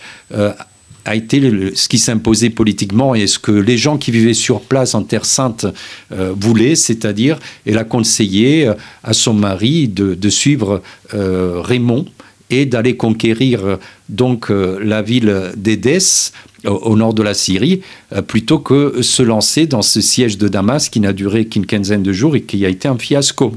a 1.06 1.16
été 1.16 1.40
ce 1.76 1.88
qui 1.88 2.00
s'imposait 2.00 2.50
politiquement 2.50 3.16
et 3.16 3.28
ce 3.28 3.40
que 3.40 3.52
les 3.52 3.78
gens 3.78 3.98
qui 3.98 4.12
vivaient 4.12 4.34
sur 4.34 4.62
place 4.62 4.96
en 4.96 5.04
Terre 5.04 5.26
Sainte 5.26 5.68
euh, 6.12 6.34
voulaient, 6.36 6.76
c'est-à-dire 6.76 7.40
elle 7.66 7.78
a 7.78 7.84
conseillé 7.84 8.68
euh, 8.68 8.74
à 9.04 9.14
son 9.14 9.34
mari 9.34 9.88
de, 9.88 10.30
suivre 10.30 10.82
euh, 11.14 11.62
Raymond 11.62 12.06
et 12.50 12.66
d'aller 12.66 12.98
conquérir 12.98 13.78
donc 14.10 14.50
la 14.50 15.02
ville 15.02 15.52
d'Édesse 15.56 16.32
au, 16.64 16.96
nord 16.96 17.16
de 17.16 17.24
la 17.24 17.34
Syrie, 17.34 17.82
plutôt 18.28 18.60
que 18.60 19.02
se 19.02 19.24
lancer 19.24 19.66
dans 19.66 19.82
ce 19.82 20.00
siège 20.00 20.38
de 20.38 20.48
Damas 20.48 20.90
qui 20.90 21.00
n'a 21.00 21.14
duré 21.14 21.46
qu'une 21.46 21.66
quinzaine 21.66 22.04
de 22.04 22.14
jours 22.14 22.36
et 22.36 22.42
qui 22.42 22.64
a 22.66 22.70
été 22.70 22.88
un 22.88 23.00
fiasco. 23.00 23.54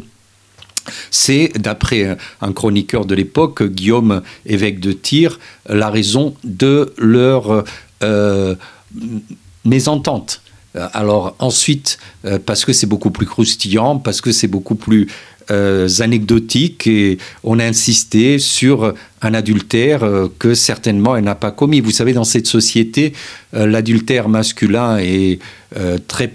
C'est, 1.11 1.53
d'après 1.59 2.17
un 2.41 2.53
chroniqueur 2.53 3.05
de 3.05 3.15
l'époque, 3.15 3.63
Guillaume, 3.63 4.23
évêque 4.47 4.81
de 4.81 4.93
Tyr, 4.93 5.39
la 5.69 5.91
raison 5.91 6.35
de 6.45 6.93
leur 6.99 7.65
euh, 8.03 8.55
mésentente. 9.65 10.41
Alors 10.93 11.35
ensuite, 11.41 11.99
euh, 12.25 12.39
parce 12.45 12.65
que 12.65 12.73
c'est 12.73 12.87
beaucoup 12.87 13.11
plus 13.11 13.27
croustillant, 13.27 13.99
parce 13.99 14.21
que 14.21 14.33
c'est 14.33 14.47
beaucoup 14.47 14.77
plus 14.77 15.09
euh, 15.51 15.89
anecdotique, 15.99 16.87
et 16.87 17.19
on 17.43 17.59
a 17.59 17.65
insisté 17.65 18.39
sur 18.39 18.95
un 19.21 19.35
adultère 19.35 20.09
que 20.39 20.55
certainement 20.55 21.17
elle 21.17 21.25
n'a 21.25 21.35
pas 21.35 21.51
commis. 21.51 21.81
Vous 21.81 21.91
savez, 21.91 22.13
dans 22.13 22.25
cette 22.25 22.47
société, 22.47 23.13
l'adultère 23.53 24.29
masculin 24.29 24.99
est 24.99 25.41
très 26.07 26.33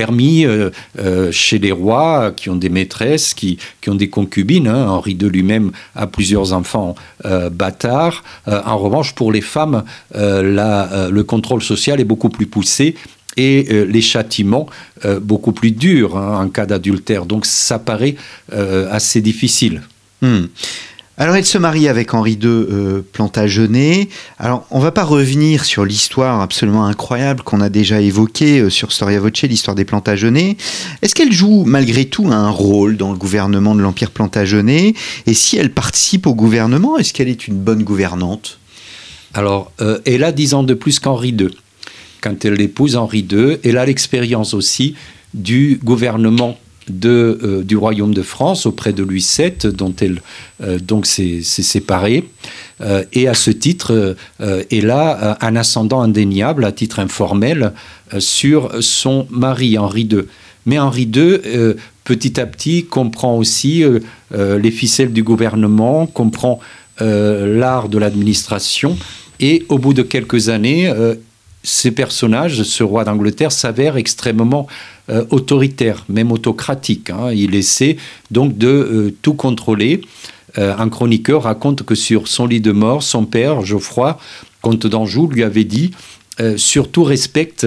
permis 0.00 0.46
euh, 0.46 0.70
euh, 0.98 1.30
chez 1.30 1.58
les 1.58 1.72
rois 1.72 2.32
qui 2.34 2.48
ont 2.48 2.56
des 2.56 2.70
maîtresses, 2.70 3.34
qui, 3.34 3.58
qui 3.82 3.90
ont 3.90 3.94
des 3.94 4.08
concubines. 4.08 4.66
Hein. 4.66 4.88
Henri 4.88 5.12
II 5.12 5.28
lui-même 5.28 5.72
a 5.94 6.06
plusieurs 6.06 6.54
enfants 6.54 6.94
euh, 7.26 7.50
bâtards. 7.50 8.24
en 8.46 8.78
revanche, 8.78 9.14
pour 9.14 9.30
les 9.30 9.42
femmes, 9.42 9.84
le 10.14 11.20
contrôle 11.22 11.62
social 11.62 12.00
est 12.00 12.08
beaucoup 12.12 12.30
plus 12.30 12.46
poussé 12.46 12.94
et 13.36 13.56
les 13.96 14.00
châtiments 14.00 14.66
beaucoup 15.20 15.52
plus 15.52 15.72
durs 15.72 16.16
hein, 16.16 16.44
en 16.44 16.48
cas 16.48 16.66
d'adultère. 16.66 17.26
Donc 17.26 17.44
ça 17.44 17.78
paraît 17.78 18.16
assez 18.98 19.20
difficile. 19.20 19.82
Hmm. 20.22 20.46
Alors 21.20 21.36
elle 21.36 21.44
se 21.44 21.58
marie 21.58 21.86
avec 21.86 22.14
Henri 22.14 22.32
II 22.32 22.46
euh, 22.46 23.02
Plantagenet. 23.12 24.08
Alors 24.38 24.66
on 24.70 24.80
va 24.80 24.90
pas 24.90 25.04
revenir 25.04 25.66
sur 25.66 25.84
l'histoire 25.84 26.40
absolument 26.40 26.86
incroyable 26.86 27.42
qu'on 27.42 27.60
a 27.60 27.68
déjà 27.68 28.00
évoquée 28.00 28.60
euh, 28.60 28.70
sur 28.70 28.90
Storia 28.90 29.20
Voce, 29.20 29.42
l'histoire 29.42 29.74
des 29.74 29.84
Plantagenets. 29.84 30.56
Est-ce 31.02 31.14
qu'elle 31.14 31.30
joue 31.30 31.64
malgré 31.66 32.06
tout 32.06 32.28
un 32.28 32.48
rôle 32.48 32.96
dans 32.96 33.12
le 33.12 33.18
gouvernement 33.18 33.74
de 33.74 33.82
l'Empire 33.82 34.12
Plantagenet? 34.12 34.94
Et 35.26 35.34
si 35.34 35.58
elle 35.58 35.74
participe 35.74 36.26
au 36.26 36.34
gouvernement, 36.34 36.96
est-ce 36.96 37.12
qu'elle 37.12 37.28
est 37.28 37.46
une 37.46 37.58
bonne 37.58 37.84
gouvernante? 37.84 38.58
Alors 39.34 39.72
euh, 39.82 39.98
elle 40.06 40.24
a 40.24 40.32
dix 40.32 40.54
ans 40.54 40.62
de 40.62 40.72
plus 40.72 41.00
qu'Henri 41.00 41.36
II. 41.38 41.50
Quand 42.22 42.46
elle 42.46 42.58
épouse 42.62 42.96
Henri 42.96 43.26
II, 43.30 43.58
elle 43.62 43.76
a 43.76 43.84
l'expérience 43.84 44.54
aussi 44.54 44.94
du 45.34 45.78
gouvernement 45.84 46.56
euh, 47.04 47.62
du 47.62 47.76
royaume 47.76 48.14
de 48.14 48.22
France 48.22 48.66
auprès 48.66 48.92
de 48.92 49.02
Louis 49.02 49.26
VII, 49.36 49.72
dont 49.72 49.94
elle 50.00 50.20
euh, 50.62 50.78
donc 50.78 51.06
s'est 51.06 51.42
séparée. 51.42 52.28
Euh, 52.80 53.04
et 53.12 53.28
à 53.28 53.34
ce 53.34 53.50
titre, 53.50 54.16
elle 54.38 54.90
a 54.90 55.38
un 55.40 55.56
ascendant 55.56 56.00
indéniable, 56.00 56.64
à 56.64 56.72
titre 56.72 56.98
informel, 56.98 57.72
sur 58.18 58.70
son 58.80 59.26
mari 59.30 59.78
Henri 59.78 60.02
II. 60.02 60.22
Mais 60.66 60.78
Henri 60.78 61.02
II, 61.02 61.38
petit 62.04 62.40
à 62.40 62.46
petit, 62.46 62.84
comprend 62.84 63.36
aussi 63.36 63.84
les 64.30 64.70
ficelles 64.70 65.12
du 65.12 65.22
gouvernement, 65.22 66.06
comprend 66.06 66.60
l'art 66.98 67.88
de 67.88 67.98
l'administration, 67.98 68.96
et 69.40 69.64
au 69.68 69.78
bout 69.78 69.94
de 69.94 70.02
quelques 70.02 70.48
années, 70.48 70.92
ces 71.62 71.90
personnages, 71.90 72.62
ce 72.62 72.82
roi 72.82 73.04
d'Angleterre, 73.04 73.52
s'avère 73.52 73.96
extrêmement 73.96 74.66
euh, 75.10 75.24
autoritaire, 75.30 76.04
même 76.08 76.32
autocratique. 76.32 77.10
Hein. 77.10 77.32
Il 77.32 77.54
essaie 77.54 77.96
donc 78.30 78.56
de 78.56 78.68
euh, 78.68 79.16
tout 79.22 79.34
contrôler. 79.34 80.00
Euh, 80.58 80.74
un 80.76 80.88
chroniqueur 80.88 81.44
raconte 81.44 81.82
que 81.82 81.94
sur 81.94 82.28
son 82.28 82.46
lit 82.46 82.60
de 82.60 82.72
mort, 82.72 83.02
son 83.02 83.24
père, 83.24 83.62
Geoffroy, 83.62 84.18
comte 84.62 84.86
d'Anjou, 84.86 85.28
lui 85.28 85.42
avait 85.42 85.64
dit 85.64 85.92
surtout 86.56 87.04
respecte 87.04 87.66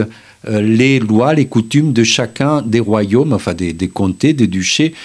les 0.49 0.97
lois, 0.97 1.35
les 1.35 1.45
coutumes 1.45 1.93
de 1.93 2.03
chacun 2.03 2.63
des 2.63 2.79
royaumes, 2.79 3.31
enfin 3.31 3.53
des, 3.53 3.75
comtés, 3.87 4.33
des 4.33 4.47
duchés, 4.47 4.95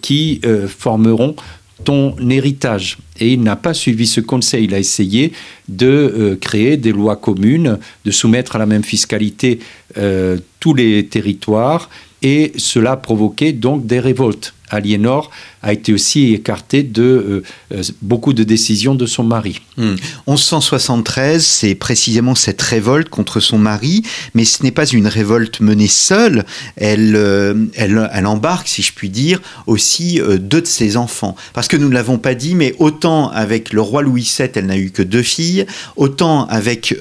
qui 0.00 0.40
formeront 0.66 1.36
ton 1.84 2.16
héritage. 2.28 2.98
Et 3.20 3.32
il 3.32 3.42
n'a 3.42 3.56
pas 3.56 3.74
suivi 3.74 4.06
ce 4.06 4.20
conseil. 4.20 4.64
Il 4.64 4.74
a 4.74 4.78
essayé 4.78 5.32
de 5.68 5.86
euh, 5.86 6.36
créer 6.36 6.76
des 6.76 6.92
lois 6.92 7.16
communes, 7.16 7.78
de 8.04 8.10
soumettre 8.10 8.56
à 8.56 8.58
la 8.58 8.66
même 8.66 8.84
fiscalité 8.84 9.60
euh, 9.96 10.38
tous 10.60 10.74
les 10.74 11.06
territoires, 11.06 11.88
et 12.22 12.52
cela 12.56 12.92
a 12.92 12.96
provoqué 12.96 13.52
donc 13.52 13.86
des 13.86 14.00
révoltes. 14.00 14.54
Aliénor 14.70 15.30
a 15.62 15.72
été 15.72 15.92
aussi 15.92 16.34
écartée 16.34 16.82
de 16.82 17.02
euh, 17.02 17.42
euh, 17.72 17.82
beaucoup 18.02 18.32
de 18.32 18.44
décisions 18.44 18.94
de 18.94 19.06
son 19.06 19.24
mari. 19.24 19.60
1173, 19.76 21.36
hmm. 21.36 21.40
c'est 21.40 21.74
précisément 21.74 22.34
cette 22.34 22.60
révolte 22.62 23.08
contre 23.08 23.40
son 23.40 23.58
mari, 23.58 24.02
mais 24.34 24.44
ce 24.44 24.62
n'est 24.62 24.70
pas 24.70 24.86
une 24.86 25.06
révolte 25.06 25.60
menée 25.60 25.88
seule. 25.88 26.44
Elle, 26.76 27.14
euh, 27.16 27.54
elle, 27.74 28.08
elle, 28.12 28.26
embarque, 28.26 28.68
si 28.68 28.82
je 28.82 28.92
puis 28.92 29.08
dire, 29.08 29.40
aussi 29.66 30.20
deux 30.40 30.60
de 30.60 30.66
ses 30.66 30.96
enfants. 30.96 31.36
Parce 31.52 31.68
que 31.68 31.76
nous 31.76 31.88
ne 31.88 31.94
l'avons 31.94 32.18
pas 32.18 32.34
dit, 32.34 32.54
mais 32.54 32.74
autant 32.78 33.30
avec 33.30 33.72
le 33.72 33.80
roi 33.80 34.02
Louis 34.02 34.30
VII, 34.38 34.48
elle 34.54 34.66
n'a 34.66 34.78
eu 34.78 34.90
que 34.90 35.02
deux 35.02 35.22
filles, 35.22 35.66
autant 35.96 36.46
avec 36.46 36.94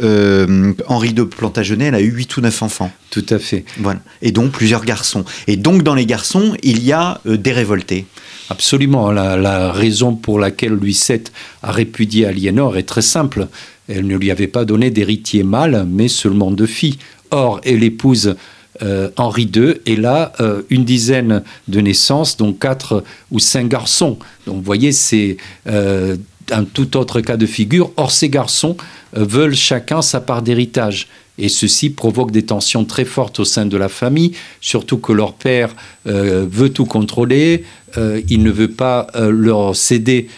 Henri 0.88 1.14
de 1.14 1.24
Plantagenet, 1.24 1.86
elle 1.86 1.96
a 1.96 2.02
eu 2.02 2.12
huit 2.12 2.36
ou 2.38 2.42
neuf 2.42 2.62
enfants. 2.62 2.92
Tout 3.10 3.26
à 3.30 3.40
fait. 3.40 3.64
Voilà. 3.80 4.00
Et 4.22 4.32
donc 4.32 4.52
plusieurs 4.52 4.84
garçons. 4.84 5.24
Et 5.48 5.56
donc 5.56 5.84
dans 5.84 5.96
les 5.96 6.06
garçons, 6.06 6.56
il 6.62 6.84
y 6.84 6.92
a 6.92 7.22
des 7.26 7.54
révoltés. 7.58 8.06
Absolument. 8.50 9.12
La, 9.12 9.72
raison 9.72 10.16
pour 10.16 10.40
laquelle 10.40 10.74
Louis 10.74 10.98
VII 11.08 11.24
a 11.64 11.72
répudié 11.72 12.26
Aliénor 12.26 12.78
est 12.78 12.84
très 12.84 13.02
simple. 13.02 13.48
Elle 13.90 14.08
ne 14.08 14.16
lui 14.16 14.32
avait 14.32 14.48
pas 14.48 14.66
donné 14.66 14.90
d'héritier 14.92 15.44
mâle, 15.44 15.86
mais 15.90 16.08
seulement 16.08 16.52
de 16.52 16.66
filles. 16.66 16.98
Or, 17.32 17.60
elle 17.66 17.84
épouse 17.84 18.36
euh, 18.84 19.10
Henri 19.18 19.50
II, 19.54 19.74
et 19.86 19.96
là, 19.96 20.34
euh, 20.40 20.62
une 20.70 20.86
dizaine 20.86 21.44
de 21.68 21.82
naissances, 21.82 22.38
dont 22.38 22.54
quatre 22.54 23.04
ou 23.32 23.40
cinq 23.40 23.68
garçons. 23.70 24.18
Donc, 24.46 24.58
vous 24.58 24.62
voyez, 24.62 24.92
c'est 24.92 25.38
euh, 25.68 26.16
un 26.52 26.64
tout 26.64 26.96
autre 26.96 27.22
cas 27.22 27.38
de 27.38 27.46
figure. 27.48 27.92
Or, 27.98 28.12
ces 28.12 28.30
garçons 28.30 28.78
veulent 29.14 29.56
chacun 29.56 30.02
sa 30.02 30.22
part 30.22 30.42
d'héritage. 30.42 31.08
Et 31.38 31.50
ceci 31.50 31.89
provoque 31.91 32.32
des 32.32 32.46
tensions 32.46 32.84
très 32.86 33.06
fortes 33.06 33.39
au 33.39 33.46
sein 33.46 33.65
de 33.65 33.77
la 33.77 33.89
famille, 33.89 34.34
surtout 34.60 34.98
que 34.98 35.13
leur 35.13 35.34
père 35.34 35.75
euh, 36.08 36.46
veut 36.50 36.70
tout 36.70 36.86
contrôler, 36.86 37.63
euh, 37.98 38.22
il 38.29 38.41
ne 38.44 38.51
veut 38.51 38.72
pas 38.72 39.08
euh, 39.15 39.29
leur 39.29 39.75
céder 39.75 40.29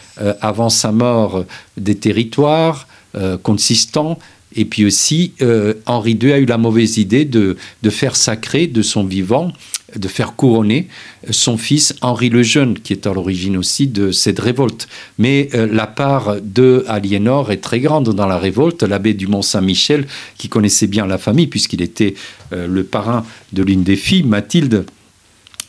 avant 0.42 0.68
sa 0.70 0.92
mort 0.92 1.46
des 1.78 1.96
territoires 1.96 2.90
consistants. 3.42 4.20
Et 4.56 4.66
puis 4.66 4.86
aussi, 4.86 5.34
Henri 5.86 6.18
II 6.22 6.32
a 6.32 6.40
eu 6.40 6.46
la 6.46 6.58
mauvaise 6.58 6.98
idée 6.98 7.24
de, 7.24 7.56
de 7.84 7.90
faire 7.90 8.16
sacrer 8.16 8.66
de 8.68 8.82
son 8.82 9.04
vivant 9.04 9.54
de 9.96 10.08
faire 10.08 10.36
couronner 10.36 10.88
son 11.30 11.58
fils 11.58 11.96
Henri 12.02 12.30
le 12.30 12.44
Jeune, 12.44 12.78
qui 12.80 12.94
est 12.94 13.08
à 13.08 13.14
l'origine 13.14 13.58
aussi 13.58 13.88
de 13.88 14.12
cette 14.12 14.40
révolte. 14.40 14.88
Mais 15.18 15.50
euh, 15.54 15.68
la 15.72 15.88
part 15.88 16.38
de 16.42 16.86
Aliénor 16.88 17.52
est 17.52 17.58
très 17.58 17.80
grande 17.80 18.14
dans 18.14 18.28
la 18.28 18.38
révolte. 18.38 18.84
L'abbé 18.84 19.14
du 19.14 19.28
Mont-Saint-Michel, 19.28 20.08
qui 20.38 20.50
connaissait 20.50 20.88
bien 20.88 21.06
la 21.06 21.18
famille, 21.18 21.48
puisqu'il 21.48 21.82
était 21.82 22.16
euh, 22.54 22.68
le 22.68 22.84
parrain 22.84 23.26
de 23.54 23.64
l'une 23.64 23.84
des 23.84 23.96
filles, 23.96 24.24
Mathilde, 24.24 24.86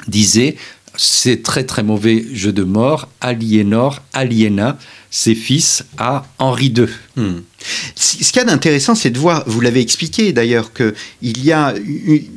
disait 0.09 0.57
c'est 0.97 1.43
très 1.43 1.65
très 1.65 1.83
mauvais 1.83 2.25
jeu 2.33 2.53
de 2.53 2.65
mort. 2.65 3.09
Aliénor, 3.21 4.03
aliéna 4.13 4.77
ses 5.11 5.35
fils 5.35 5.85
à 5.99 6.25
Henri 6.39 6.73
II. 6.77 6.87
Hmm. 7.17 7.41
Ce 7.97 8.17
qu'il 8.17 8.37
y 8.37 8.41
a 8.41 8.45
d'intéressant, 8.45 8.95
c'est 8.95 9.11
de 9.11 9.19
voir, 9.19 9.45
vous 9.47 9.61
l'avez 9.61 9.81
expliqué 9.81 10.33
d'ailleurs, 10.33 10.73
qu'il 10.73 11.45
y 11.45 11.53
a 11.53 11.75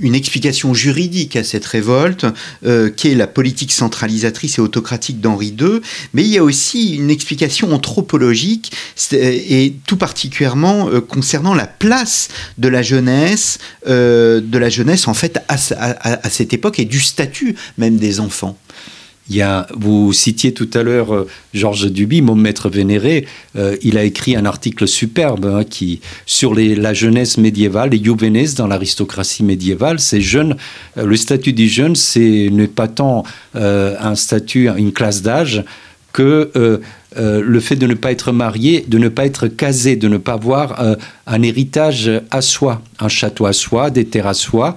une 0.02 0.16
explication 0.16 0.74
juridique 0.74 1.36
à 1.36 1.44
cette 1.44 1.66
révolte, 1.66 2.26
euh, 2.66 2.90
qui 2.90 3.10
est 3.10 3.16
la 3.16 3.28
politique 3.28 3.72
centralisatrice 3.72 4.58
et 4.58 4.62
autocratique 4.62 5.22
d'Henri 5.22 5.56
II, 5.60 5.80
mais 6.14 6.24
il 6.24 6.30
y 6.30 6.38
a 6.38 6.44
aussi 6.44 6.96
une 6.96 7.10
explication 7.10 7.74
anthropologique, 7.74 8.72
et 9.12 9.76
tout 9.86 9.98
particulièrement 9.98 10.90
euh, 10.90 11.00
concernant 11.00 11.54
la 11.54 11.68
place 11.68 12.30
de 12.58 12.68
la 12.68 12.82
jeunesse, 12.82 13.60
euh, 13.88 14.42
de 14.42 14.58
la 14.58 14.70
jeunesse 14.70 15.08
en 15.08 15.14
fait 15.14 15.40
à 15.48 16.30
cette 16.30 16.54
époque 16.54 16.80
et 16.80 16.86
du 16.86 17.00
statut 17.00 17.56
même 17.78 17.98
des 17.98 18.20
enfants. 18.20 18.58
Il 19.30 19.38
y 19.38 19.42
a, 19.42 19.68
vous 19.74 20.12
citiez 20.12 20.54
tout 20.54 20.70
à 20.74 20.84
l'heure 20.84 21.14
euh, 21.14 21.28
Georges 21.54 21.90
Duby, 21.90 22.22
mon 22.22 22.36
maître 22.36 22.70
vénéré. 22.70 23.26
Euh, 23.56 23.78
il 23.82 23.98
a 23.98 24.04
écrit 24.04 24.36
un 24.36 24.46
article 24.46 24.86
superbe 24.86 25.46
hein, 25.46 25.64
qui, 25.64 26.02
sur 26.26 26.54
la 26.54 26.94
jeunesse 26.94 27.38
médiévale, 27.38 27.92
les 27.92 28.04
juvenes 28.04 28.46
dans 28.58 28.68
l'aristocratie 28.68 29.44
médiévale. 29.44 30.00
Ces 30.00 30.20
jeunes, 30.20 30.58
euh, 30.98 31.06
le 31.06 31.16
statut 31.16 31.54
des 31.54 31.70
jeunes, 31.70 31.96
c'est 31.96 32.50
n'est 32.52 32.68
pas 32.68 32.88
tant 32.88 33.24
un 33.56 34.16
statut, 34.16 34.68
une 34.70 34.92
classe 34.92 35.22
d'âge, 35.22 35.64
que 36.12 36.82
le 37.16 37.60
fait 37.60 37.76
de 37.76 37.88
ne 37.88 37.94
pas 37.94 38.12
être 38.12 38.32
marié, 38.32 38.84
de 38.88 38.98
ne 38.98 39.10
pas 39.10 39.26
être 39.26 39.48
casé, 39.48 39.96
de 39.96 40.08
ne 40.08 40.18
pas 40.18 40.34
avoir 40.34 40.98
un 41.28 41.42
héritage 41.42 42.12
à 42.32 42.42
soi, 42.42 42.82
un 43.00 43.08
château 43.08 43.46
à 43.46 43.54
soi, 43.54 43.90
des 43.90 44.06
terres 44.06 44.28
à 44.28 44.34
soi. 44.34 44.76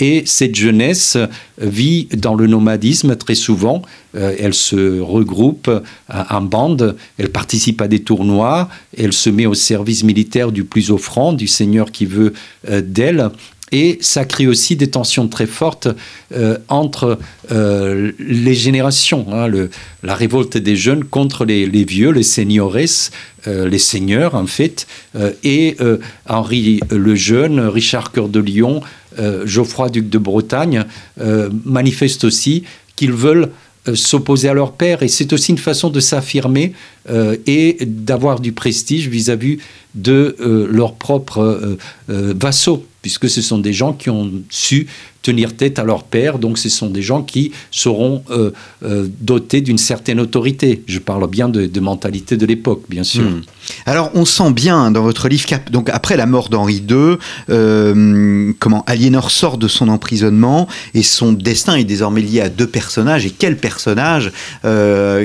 Et 0.00 0.22
cette 0.26 0.54
jeunesse 0.54 1.16
vit 1.60 2.08
dans 2.16 2.34
le 2.34 2.46
nomadisme 2.46 3.16
très 3.16 3.34
souvent. 3.34 3.82
Euh, 4.14 4.34
elle 4.38 4.54
se 4.54 5.00
regroupe 5.00 5.70
en 6.08 6.40
bande, 6.40 6.96
elle 7.18 7.30
participe 7.30 7.82
à 7.82 7.88
des 7.88 8.00
tournois, 8.00 8.68
elle 8.96 9.12
se 9.12 9.30
met 9.30 9.46
au 9.46 9.54
service 9.54 10.04
militaire 10.04 10.52
du 10.52 10.64
plus 10.64 10.90
offrant, 10.90 11.32
du 11.32 11.46
seigneur 11.46 11.90
qui 11.90 12.06
veut 12.06 12.32
euh, 12.68 12.80
d'elle. 12.80 13.30
Et 13.70 13.98
ça 14.00 14.24
crée 14.24 14.46
aussi 14.46 14.76
des 14.76 14.88
tensions 14.88 15.28
très 15.28 15.44
fortes 15.44 15.88
euh, 16.34 16.56
entre 16.68 17.18
les 17.50 18.54
générations. 18.54 19.26
Hein, 19.30 19.46
la 20.02 20.14
révolte 20.14 20.56
des 20.56 20.74
jeunes 20.74 21.04
contre 21.04 21.44
les, 21.44 21.66
vieux, 21.84 22.10
les 22.10 22.22
les 23.46 23.78
seigneurs 23.78 24.34
en 24.34 24.46
fait. 24.46 24.86
et 25.44 25.76
Henri 26.26 26.80
le 26.90 27.14
Jeune, 27.14 27.60
Richard 27.60 28.10
Cœur 28.12 28.28
de 28.28 28.40
Lion, 28.40 28.82
euh, 28.82 29.07
Geoffroy, 29.44 29.90
duc 29.90 30.08
de 30.08 30.18
Bretagne, 30.18 30.84
euh, 31.20 31.50
manifestent 31.64 32.24
aussi 32.24 32.64
qu'ils 32.96 33.12
veulent 33.12 33.50
euh, 33.88 33.94
s'opposer 33.94 34.48
à 34.48 34.54
leur 34.54 34.72
père. 34.72 35.02
Et 35.02 35.08
c'est 35.08 35.32
aussi 35.32 35.52
une 35.52 35.58
façon 35.58 35.90
de 35.90 36.00
s'affirmer 36.00 36.72
et 37.46 37.78
d'avoir 37.86 38.38
du 38.38 38.52
prestige 38.52 39.08
vis-à-vis 39.08 39.56
de 39.94 40.36
leurs 40.70 40.92
propres 40.92 41.78
vassaux 42.06 42.84
puisque 43.00 43.30
ce 43.30 43.40
sont 43.40 43.58
des 43.58 43.72
gens 43.72 43.94
qui 43.94 44.10
ont 44.10 44.30
su 44.50 44.86
tenir 45.22 45.56
tête 45.56 45.78
à 45.78 45.84
leur 45.84 46.04
père, 46.04 46.38
donc 46.38 46.58
ce 46.58 46.68
sont 46.68 46.90
des 46.90 47.02
gens 47.02 47.22
qui 47.22 47.52
seront 47.70 48.22
euh, 48.30 48.50
euh, 48.84 49.06
dotés 49.20 49.60
d'une 49.60 49.78
certaine 49.78 50.20
autorité. 50.20 50.82
Je 50.86 50.98
parle 50.98 51.28
bien 51.28 51.48
de, 51.48 51.80
mentalité 51.80 52.36
de 52.36 52.46
l'époque, 52.46 52.82
bien 52.88 53.04
sûr. 53.04 53.24
Hmm. 53.24 53.42
Alors 53.84 54.10
on 54.14 54.24
sent 54.24 54.52
bien 54.52 54.90
dans 54.90 55.02
votre 55.02 55.28
livre, 55.28 55.44
donc 55.70 55.90
après 55.90 56.16
la 56.16 56.26
mort 56.26 56.48
d'Henri 56.48 56.82
II, 56.88 57.16
euh, 57.50 58.52
comment 58.58 58.84
Aliénor 58.86 59.30
sort 59.30 59.58
de 59.58 59.68
son 59.68 59.88
emprisonnement 59.88 60.68
et 60.94 61.02
son 61.02 61.32
destin 61.32 61.76
est 61.76 61.84
désormais 61.84 62.22
lié 62.22 62.40
à 62.40 62.48
deux 62.48 62.66
personnages. 62.66 63.26
Et 63.26 63.30
quels 63.30 63.58
personnages 63.58 64.32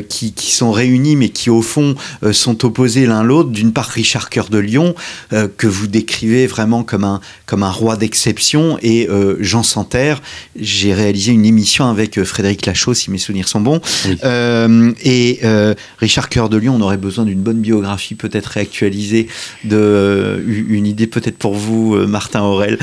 qui, 0.09 0.33
sont 0.37 0.71
réunis 0.71 1.15
mais 1.15 1.29
qui 1.29 1.49
au 1.49 1.61
fond 1.61 1.95
sont 2.31 2.65
opposés 2.65 3.05
l'un 3.05 3.23
l'autre? 3.23 3.49
D'une 3.49 3.71
part 3.71 3.87
Richard 3.87 4.29
Cœur 4.29 4.49
de 4.49 4.57
Lion 4.57 4.93
que 5.29 5.67
vous 5.67 5.87
décrivez 5.87 6.47
vraiment 6.47 6.83
comme 6.83 7.03
un 7.03 7.21
comme 7.45 7.63
un 7.63 7.71
roi 7.71 7.95
d'exception 7.95 8.77
et 8.81 9.07
Jean 9.39 9.63
Santerre 9.83 10.21
j'ai 10.55 10.93
réalisé 10.93 11.31
une 11.31 11.45
émission 11.45 11.85
avec 11.85 12.17
euh, 12.17 12.25
Frédéric 12.25 12.65
Lachaud, 12.65 12.93
si 12.93 13.11
mes 13.11 13.17
souvenirs 13.17 13.47
sont 13.47 13.59
bons. 13.59 13.81
Euh, 14.23 14.91
et 15.03 15.39
euh, 15.43 15.73
Richard 15.97 16.29
Cœur 16.29 16.47
de 16.49 16.57
Lion, 16.57 16.75
on 16.75 16.81
aurait 16.81 16.97
besoin 16.97 17.25
d'une 17.25 17.41
bonne 17.41 17.59
biographie, 17.59 18.15
peut-être 18.15 18.47
réactualisée, 18.47 19.27
de, 19.63 20.43
une 20.45 20.85
idée 20.85 21.07
peut-être 21.07 21.37
pour 21.37 21.55
vous, 21.55 21.95
Martin 22.07 22.41
Aurel. 22.41 22.77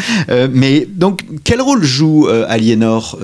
mais 0.52 0.86
donc, 0.86 1.24
quel 1.44 1.60
rôle 1.60 1.82
joue 1.82 2.28
Aliénor 2.28 3.18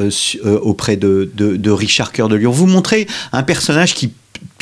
auprès 0.62 0.96
de, 0.96 1.30
de 1.34 1.70
Richard 1.70 2.12
Cœur 2.12 2.28
de 2.28 2.36
Lion 2.36 2.50
Vous 2.50 2.66
montrez 2.66 3.06
un 3.32 3.42
personnage 3.42 3.94
qui 3.94 4.12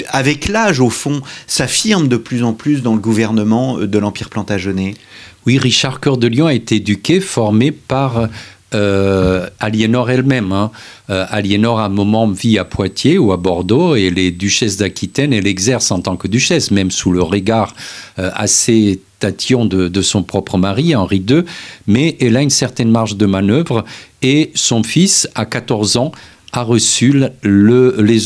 avec 0.09 0.49
l'âge, 0.49 0.81
au 0.81 0.91
fond, 0.91 1.21
s'affirme 1.47 2.09
de 2.09 2.17
plus 2.17 2.43
en 2.43 2.53
plus 2.53 2.83
dans 2.83 2.95
le 2.95 3.01
gouvernement 3.01 3.79
de 3.79 3.99
l'Empire 3.99 4.29
plantagenet? 4.29 4.95
Oui, 5.47 5.59
Richard 5.59 6.01
Cœur 6.01 6.17
de 6.17 6.27
Lion 6.27 6.47
a 6.47 6.55
été 6.55 6.77
éduqué, 6.77 7.21
formé 7.21 7.71
par 7.71 8.29
euh, 8.75 9.49
Aliénor 9.61 10.11
elle-même. 10.11 10.53
Hein. 10.53 10.71
Euh, 11.11 11.25
Aliénor, 11.31 11.81
à 11.81 11.87
un 11.87 11.89
moment, 11.89 12.29
vit 12.29 12.59
à 12.59 12.65
Poitiers 12.65 13.19
ou 13.19 13.33
à 13.33 13.37
Bordeaux, 13.37 13.95
et 13.95 14.11
les 14.11 14.31
duchesses 14.31 14.77
d'Aquitaine, 14.77 15.33
elle 15.33 15.47
exerce 15.47 15.91
en 15.91 16.01
tant 16.01 16.17
que 16.17 16.29
duchesse, 16.29 16.71
même 16.71 16.91
sous 16.91 17.13
le 17.13 17.23
regard 17.23 17.75
euh, 18.19 18.31
assez 18.35 19.01
tatillon 19.21 19.65
de, 19.65 20.03
son 20.03 20.23
propre 20.23 20.59
mari, 20.59 20.95
Henri 20.95 21.25
II, 21.29 21.45
mais 21.87 22.17
elle 22.21 22.37
a 22.37 22.43
une 22.43 22.51
certaine 22.51 22.91
marge 22.91 23.17
de 23.17 23.27
manœuvre, 23.27 23.85
et 24.23 24.51
son 24.55 24.83
fils, 24.83 25.29
à 25.35 25.47
14 25.47 25.97
ans, 25.97 26.13
a 26.53 26.63
reçu 26.63 27.23
le, 27.43 27.97
les, 28.01 28.21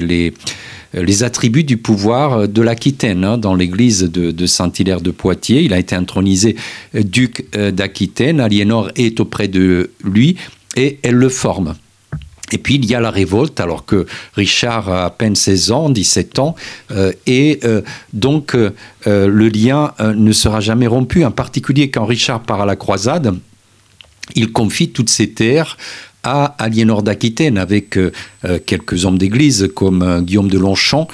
les 0.00 0.34
attributs 1.22 1.64
du 1.64 1.76
pouvoir 1.76 2.48
de 2.48 2.62
l'Aquitaine. 2.62 3.24
Hein, 3.24 3.38
dans 3.38 3.54
l'église 3.54 4.02
de, 4.02 4.46
Saint-Hilaire 4.46 5.00
de 5.00 5.10
Poitiers, 5.10 5.62
il 5.62 5.72
a 5.72 5.78
été 5.78 5.94
intronisé 5.94 6.56
duc 6.94 7.46
d'Aquitaine. 7.52 8.40
Aliénor 8.40 8.90
est 8.96 9.20
auprès 9.20 9.48
de 9.48 9.90
lui 10.04 10.36
et 10.76 10.98
elle 11.02 11.14
le 11.14 11.28
forme. 11.28 11.74
Et 12.52 12.58
puis 12.58 12.74
il 12.74 12.84
y 12.84 12.94
a 12.94 13.00
la 13.00 13.10
révolte, 13.10 13.58
alors 13.60 13.84
que 13.84 14.06
Richard 14.34 14.88
a 14.88 15.06
à 15.06 15.10
peine 15.10 15.34
16 15.34 15.72
ans, 15.72 15.88
17 15.88 16.38
ans, 16.38 16.54
euh, 16.90 17.12
et 17.26 17.60
euh, 17.64 17.80
donc 18.12 18.54
euh, 18.54 18.70
le 19.04 19.48
lien 19.48 19.92
ne 20.00 20.32
sera 20.32 20.60
jamais 20.60 20.86
rompu, 20.86 21.24
en 21.24 21.30
particulier 21.30 21.90
quand 21.90 22.04
Richard 22.04 22.42
part 22.42 22.60
à 22.60 22.66
la 22.66 22.76
croisade, 22.76 23.34
il 24.34 24.52
confie 24.52 24.90
toutes 24.90 25.10
ses 25.10 25.30
terres 25.32 25.76
à 26.22 26.54
Aliénor 26.58 27.02
d'Aquitaine, 27.02 27.58
avec 27.58 27.98
quelques 28.66 29.04
hommes 29.04 29.18
d'église 29.18 29.68
comme 29.74 30.22
Guillaume 30.22 30.48
de 30.48 30.58
Longchamp, 30.58 31.08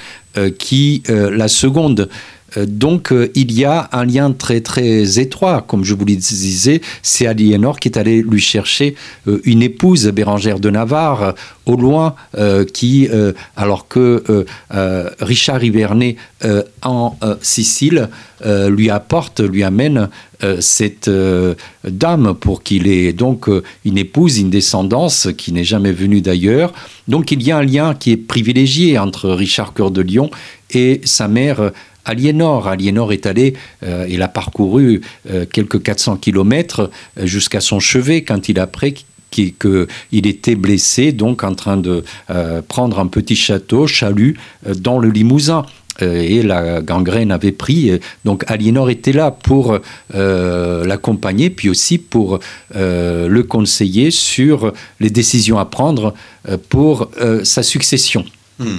qui 0.59 1.03
la 1.09 1.49
seconde. 1.49 2.09
Euh, 2.57 2.67
donc 2.67 3.13
euh, 3.13 3.31
il 3.35 3.53
y 3.53 3.65
a 3.65 3.89
un 3.93 4.05
lien 4.05 4.33
très 4.33 4.61
très 4.61 5.19
étroit, 5.19 5.65
comme 5.67 5.85
je 5.85 5.95
vous 5.95 6.05
le 6.05 6.17
disais, 6.17 6.81
c'est 7.03 7.27
Aliénor 7.27 7.79
qui 7.79 7.89
est 7.89 7.99
allé 7.99 8.23
lui 8.23 8.41
chercher 8.41 8.95
euh, 9.27 9.41
une 9.45 9.63
épouse, 9.63 10.07
Bérangère 10.09 10.59
de 10.61 10.71
Navarre, 10.71 11.35
au 11.67 11.77
loin, 11.77 12.15
qui, 12.73 13.11
alors 13.55 13.89
que 13.89 14.47
Richard 15.21 15.63
Hivernet 15.63 16.17
en 16.81 17.19
Sicile, 17.43 18.09
lui 18.47 18.89
apporte, 18.89 19.41
lui 19.41 19.63
amène 19.65 20.09
cette 20.61 21.11
dame 21.85 22.35
pour 22.41 22.63
qu'il 22.63 22.87
ait 22.87 23.13
donc 23.13 23.51
une 23.85 23.99
épouse, 23.99 24.39
une 24.39 24.49
descendance 24.49 25.29
qui 25.37 25.53
n'est 25.53 25.65
jamais 25.65 25.93
venue 25.93 26.23
d'ailleurs. 26.23 26.73
Donc 27.07 27.33
il 27.33 27.43
y 27.43 27.51
a 27.51 27.59
un 27.59 27.63
lien 27.63 27.95
qui 27.95 28.13
est 28.13 28.17
privilégié 28.17 28.99
entre 28.99 29.29
Richard 29.29 29.75
Cœur 29.75 29.91
de 29.91 30.01
Lion 30.01 30.31
et 30.71 31.03
sa 31.05 31.29
mère 31.29 31.73
Aliénor. 32.05 32.69
Aliénor 32.69 33.13
est 33.13 33.27
allé, 33.27 33.55
euh, 33.83 34.07
il 34.09 34.23
a 34.23 34.29
parcouru 34.29 35.03
euh, 35.31 35.45
quelques 35.51 35.83
400 35.83 36.17
kilomètres 36.17 36.91
euh, 37.19 37.27
jusqu'à 37.27 37.61
son 37.61 37.81
chevet 37.81 38.23
quand 38.23 38.49
il 38.49 38.59
a 38.59 38.63
appris 38.63 39.05
qu'il 39.31 39.87
était 40.11 40.55
blessé, 40.55 41.13
donc 41.13 41.45
en 41.45 41.55
train 41.55 41.77
de 41.77 42.03
prendre 42.67 42.99
un 42.99 43.07
petit 43.07 43.37
château, 43.37 43.87
chalut, 43.87 44.39
dans 44.67 44.99
le 44.99 45.11
Limousin 45.11 45.67
et 46.01 46.43
la 46.43 46.81
gangrène 46.81 47.31
avait 47.31 47.53
pris. 47.53 48.01
Donc 48.25 48.51
Aliénor 48.51 48.89
était 48.89 49.13
là 49.13 49.31
pour 49.31 49.79
l'accompagner, 50.15 51.51
puis 51.51 51.69
aussi 51.69 51.99
pour 51.99 52.39
le 52.75 53.43
conseiller 53.43 54.11
sur 54.11 54.73
les 54.99 55.11
décisions 55.11 55.59
à 55.59 55.67
prendre 55.67 56.15
pour 56.71 57.11
sa 57.43 57.63
succession. 57.63 58.25
Hmm. 58.59 58.79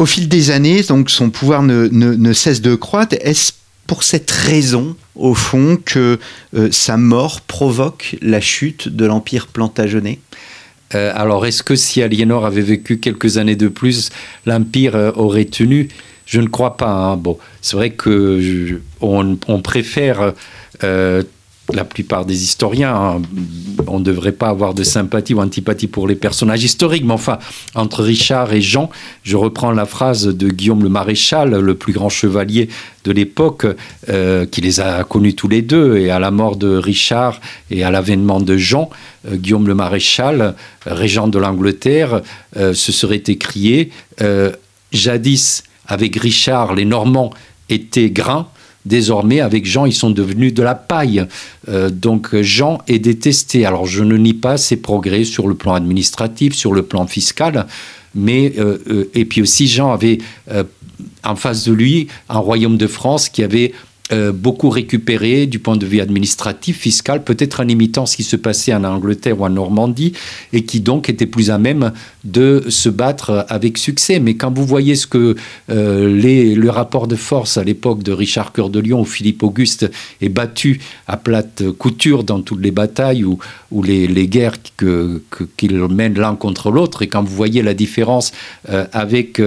Au 0.00 0.06
fil 0.06 0.28
des 0.28 0.50
années, 0.50 0.82
donc 0.82 1.10
son 1.10 1.28
pouvoir 1.28 1.62
ne, 1.62 2.32
cesse 2.32 2.62
de 2.62 2.74
croître. 2.74 3.16
Est-ce 3.20 3.52
pour 3.86 4.02
cette 4.02 4.30
raison, 4.30 4.96
au 5.14 5.34
fond, 5.34 5.76
que 5.76 6.18
euh, 6.56 6.68
sa 6.72 6.96
mort 6.96 7.42
provoque 7.42 8.16
la 8.22 8.40
chute 8.40 8.88
de 8.88 9.04
l'Empire 9.04 9.48
plantagenet? 9.48 10.18
Euh, 10.94 11.12
alors, 11.14 11.44
est-ce 11.44 11.62
que 11.62 11.76
si 11.76 12.00
Aliénor 12.00 12.46
avait 12.46 12.62
vécu 12.62 12.96
quelques 12.96 13.36
années 13.36 13.56
de 13.56 13.68
plus, 13.68 14.08
l'Empire 14.46 14.96
euh, 14.96 15.12
aurait 15.16 15.44
tenu? 15.44 15.90
Je 16.24 16.40
ne 16.40 16.48
crois 16.48 16.78
pas. 16.78 16.90
Hein. 16.90 17.18
Bon, 17.18 17.36
c'est 17.60 17.76
vrai 17.76 17.90
que 17.90 18.80
on, 19.02 19.36
préfère 19.60 20.32
la 21.72 21.84
plupart 21.84 22.24
des 22.24 22.42
historiens, 22.42 22.94
hein, 22.94 23.22
on 23.86 23.98
ne 23.98 24.04
devrait 24.04 24.32
pas 24.32 24.48
avoir 24.48 24.74
de 24.74 24.82
sympathie 24.82 25.34
ou 25.34 25.40
antipathie 25.40 25.86
pour 25.86 26.08
les 26.08 26.14
personnages 26.14 26.64
historiques, 26.64 27.04
mais 27.04 27.12
enfin, 27.12 27.38
entre 27.74 28.02
Richard 28.02 28.52
et 28.52 28.60
Jean, 28.60 28.90
je 29.22 29.36
reprends 29.36 29.72
la 29.72 29.86
phrase 29.86 30.26
de 30.26 30.48
Guillaume 30.48 30.82
le 30.82 30.88
Maréchal, 30.88 31.50
le 31.50 31.74
plus 31.74 31.92
grand 31.92 32.08
chevalier 32.08 32.68
de 33.04 33.12
l'époque, 33.12 33.66
euh, 34.08 34.46
qui 34.46 34.60
les 34.60 34.80
a 34.80 35.04
connus 35.04 35.34
tous 35.34 35.48
les 35.48 35.62
deux, 35.62 35.96
et 35.96 36.10
à 36.10 36.18
la 36.18 36.30
mort 36.30 36.56
de 36.56 36.76
Richard 36.76 37.40
et 37.70 37.84
à 37.84 37.90
l'avènement 37.90 38.40
de 38.40 38.56
Jean, 38.56 38.90
euh, 39.28 39.36
Guillaume 39.36 39.66
le 39.66 39.74
Maréchal, 39.74 40.54
régent 40.86 41.28
de 41.28 41.38
l'Angleterre, 41.38 42.22
euh, 42.56 42.74
se 42.74 42.92
serait 42.92 43.22
écrié, 43.26 43.90
jadis, 44.92 45.64
avec 45.86 46.16
Richard, 46.16 46.74
les 46.74 46.84
Normands 46.84 47.30
étaient 47.68 48.10
grains, 48.10 48.48
Désormais, 48.86 49.40
avec 49.40 49.66
Jean, 49.66 49.84
ils 49.84 49.92
sont 49.92 50.10
devenus 50.10 50.54
de 50.54 50.62
la 50.62 50.74
paille. 50.74 51.26
Euh, 51.68 51.90
donc 51.90 52.34
Jean 52.40 52.78
est 52.88 52.98
détesté. 52.98 53.66
Alors 53.66 53.86
je 53.86 54.02
ne 54.02 54.16
nie 54.16 54.34
pas 54.34 54.56
ses 54.56 54.76
progrès 54.76 55.24
sur 55.24 55.48
le 55.48 55.54
plan 55.54 55.74
administratif, 55.74 56.54
sur 56.54 56.72
le 56.72 56.82
plan 56.82 57.06
fiscal, 57.06 57.66
mais 58.14 58.54
euh, 58.58 58.78
euh, 58.88 59.10
et 59.14 59.26
puis 59.26 59.42
aussi 59.42 59.68
Jean 59.68 59.92
avait 59.92 60.18
en 61.24 61.36
face 61.36 61.64
de 61.64 61.72
lui 61.72 62.08
un 62.28 62.38
royaume 62.38 62.78
de 62.78 62.86
France 62.86 63.28
qui 63.28 63.42
avait 63.42 63.72
euh, 64.12 64.32
beaucoup 64.32 64.70
récupéré 64.70 65.46
du 65.46 65.58
point 65.58 65.76
de 65.76 65.86
vue 65.86 66.00
administratif, 66.00 66.78
fiscal, 66.78 67.22
peut-être 67.24 67.60
en 67.60 67.68
imitant 67.68 68.06
ce 68.06 68.16
qui 68.16 68.24
se 68.24 68.36
passait 68.36 68.74
en 68.74 68.84
Angleterre 68.84 69.40
ou 69.40 69.44
en 69.44 69.50
Normandie, 69.50 70.12
et 70.52 70.64
qui 70.64 70.80
donc 70.80 71.08
était 71.08 71.26
plus 71.26 71.50
à 71.50 71.58
même 71.58 71.92
de 72.24 72.64
se 72.68 72.88
battre 72.88 73.46
avec 73.48 73.78
succès. 73.78 74.20
Mais 74.20 74.34
quand 74.34 74.52
vous 74.52 74.66
voyez 74.66 74.96
ce 74.96 75.06
que 75.06 75.36
euh, 75.70 76.54
le 76.54 76.70
rapport 76.70 77.06
de 77.06 77.16
force 77.16 77.56
à 77.56 77.64
l'époque 77.64 78.02
de 78.02 78.12
Richard 78.12 78.52
Cœur 78.52 78.70
de 78.70 78.80
Lion, 78.80 79.00
où 79.00 79.04
Philippe 79.04 79.42
Auguste 79.42 79.90
est 80.20 80.28
battu 80.28 80.80
à 81.06 81.16
plate 81.16 81.70
couture 81.78 82.24
dans 82.24 82.40
toutes 82.40 82.60
les 82.60 82.70
batailles 82.70 83.24
ou, 83.24 83.38
ou 83.70 83.82
les, 83.82 84.28
guerres 84.28 84.60
qu'il 84.76 85.20
que, 85.28 85.86
mène 85.88 86.14
l'un 86.14 86.34
contre 86.34 86.70
l'autre, 86.70 87.02
et 87.02 87.08
quand 87.08 87.22
vous 87.22 87.34
voyez 87.34 87.62
la 87.62 87.74
différence 87.74 88.32
euh, 88.68 88.86
avec 88.92 89.40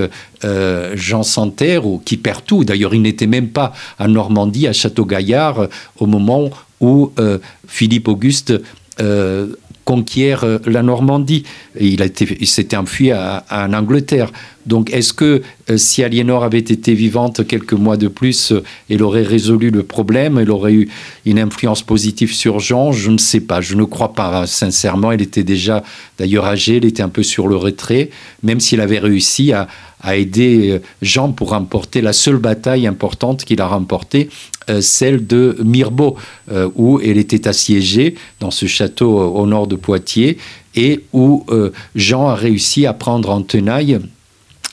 Jean 0.96 1.24
Santerre, 1.24 1.84
qui 2.06 2.18
perd 2.18 2.44
tout, 2.46 2.64
d'ailleurs 2.64 2.94
il 2.94 3.02
n'était 3.02 3.28
même 3.28 3.50
pas 3.50 3.74
en 4.00 4.08
Normandie, 4.08 4.68
à 4.68 4.74
Château-Gaillard 4.74 5.60
euh, 5.60 5.68
au 6.00 6.06
moment 6.06 6.50
où 6.80 7.12
euh, 7.20 7.40
Philippe 7.68 8.08
Auguste 8.08 8.54
euh, 9.00 9.48
conquiert 9.86 10.46
la 10.66 10.84
Normandie. 10.84 11.44
il, 11.80 12.00
s'était 12.48 12.78
enfui 12.78 13.12
en 13.14 13.74
Angleterre. 13.74 14.32
Donc 14.66 14.94
est-ce 14.94 15.12
que 15.12 15.42
si 15.76 16.04
Aliénor 16.04 16.44
avait 16.44 16.60
été 16.60 16.94
vivante 16.94 17.46
quelques 17.46 17.74
mois 17.74 17.98
de 17.98 18.08
plus, 18.08 18.54
elle 18.90 19.04
aurait 19.04 19.24
résolu 19.24 19.72
le 19.72 19.84
problème, 19.84 20.38
elle 20.38 20.52
aurait 20.52 20.74
eu 20.74 20.90
une 21.26 21.38
influence 21.38 21.82
positive 21.82 22.34
sur 22.34 22.60
Jean? 22.60 22.94
Je 22.94 23.12
ne 23.12 23.18
sais 23.18 23.42
pas, 23.42 23.60
je 23.60 23.76
ne 23.76 23.84
crois 23.84 24.14
pas 24.14 24.48
sincèrement. 24.48 25.12
Elle 25.12 25.22
était 25.22 25.44
déjà 25.44 25.84
d'ailleurs 26.18 26.46
âgée, 26.46 26.78
elle 26.78 26.86
était 26.86 27.04
un 27.04 27.10
peu 27.10 27.24
sur 27.24 27.48
le 27.48 27.58
retrait, 27.58 28.10
même 28.42 28.62
s'il 28.62 28.80
avait 28.80 29.00
réussi 29.00 29.52
à, 29.52 29.68
a 30.04 30.18
aidé 30.18 30.72
euh, 30.72 30.80
Jean 31.02 31.32
pour 31.32 31.50
remporter 31.50 32.02
la 32.02 32.14
seule 32.14 32.38
bataille 32.38 32.86
importante 32.86 33.46
qu'il 33.46 33.62
a 33.62 33.68
remportée, 33.68 34.30
euh, 34.30 34.53
celle 34.82 35.26
de 35.26 35.58
Mirbeau, 35.64 36.16
euh, 36.52 36.70
où 36.76 37.00
elle 37.00 37.18
était 37.18 37.48
assiégée 37.48 38.16
dans 38.40 38.52
ce 38.52 38.66
château 38.66 39.20
au 39.20 39.46
nord 39.46 39.68
de 39.68 39.76
Poitiers 39.76 40.38
et 40.76 41.04
où 41.14 41.46
Jean 41.94 42.30
a 42.30 42.36
réussi 42.36 42.88
à 42.88 42.94
prendre 42.94 43.30
en 43.30 43.44
tenaille 43.44 44.00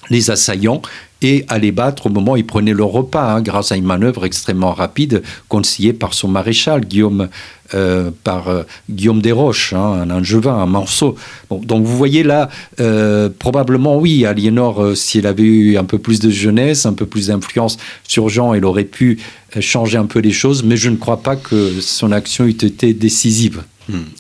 les 0.09 0.31
assaillants 0.31 0.81
et 1.23 1.45
à 1.49 1.59
les 1.59 1.73
battre 1.73 2.07
au 2.07 2.11
moment 2.11 2.33
où 2.33 2.37
ils 2.37 2.47
prenaient 2.47 2.73
leur 2.73 2.89
repas, 2.89 3.35
hein, 3.35 3.43
grâce 3.43 3.73
à 3.73 3.77
une 3.77 3.85
manœuvre 3.85 4.25
extrêmement 4.25 4.73
rapide 4.73 5.23
conseillée 5.49 5.93
par 5.93 6.15
son 6.15 6.29
maréchal, 6.29 6.85
Guillaume, 6.85 7.29
euh, 7.75 8.11
par 8.25 8.49
euh, 8.49 8.63
Guillaume 8.91 9.21
Desroches, 9.21 9.75
hein, 9.75 10.03
un 10.03 10.11
angevin, 10.11 10.55
un 10.55 10.67
morceau. 10.67 11.15
donc 11.51 11.85
vous 11.85 11.97
voyez 11.97 12.23
là, 12.23 12.49
euh, 12.81 13.29
probablement 13.39 13.97
oui, 13.97 14.25
Aliénor, 14.25 14.97
si 14.97 15.19
elle 15.19 15.27
avait 15.27 15.43
eu 15.43 15.77
un 15.77 15.85
peu 15.85 15.99
plus 15.99 16.19
de 16.19 16.31
jeunesse, 16.31 16.87
un 16.87 16.95
peu 16.95 17.07
plus 17.07 17.29
d'influence 17.29 17.77
sur 18.09 18.29
Jean, 18.29 18.55
elle 18.55 18.65
aurait 18.65 18.85
pu 18.85 19.21
changer 19.61 19.99
un 19.99 20.07
peu 20.07 20.19
les 20.21 20.33
choses, 20.33 20.65
mais 20.65 20.77
je 20.77 20.91
ne 20.91 20.97
crois 20.97 21.23
pas 21.23 21.37
que 21.37 21.81
son 21.81 22.13
action 22.13 22.45
eût 22.45 22.51
été 22.51 22.93
décisive. 22.93 23.63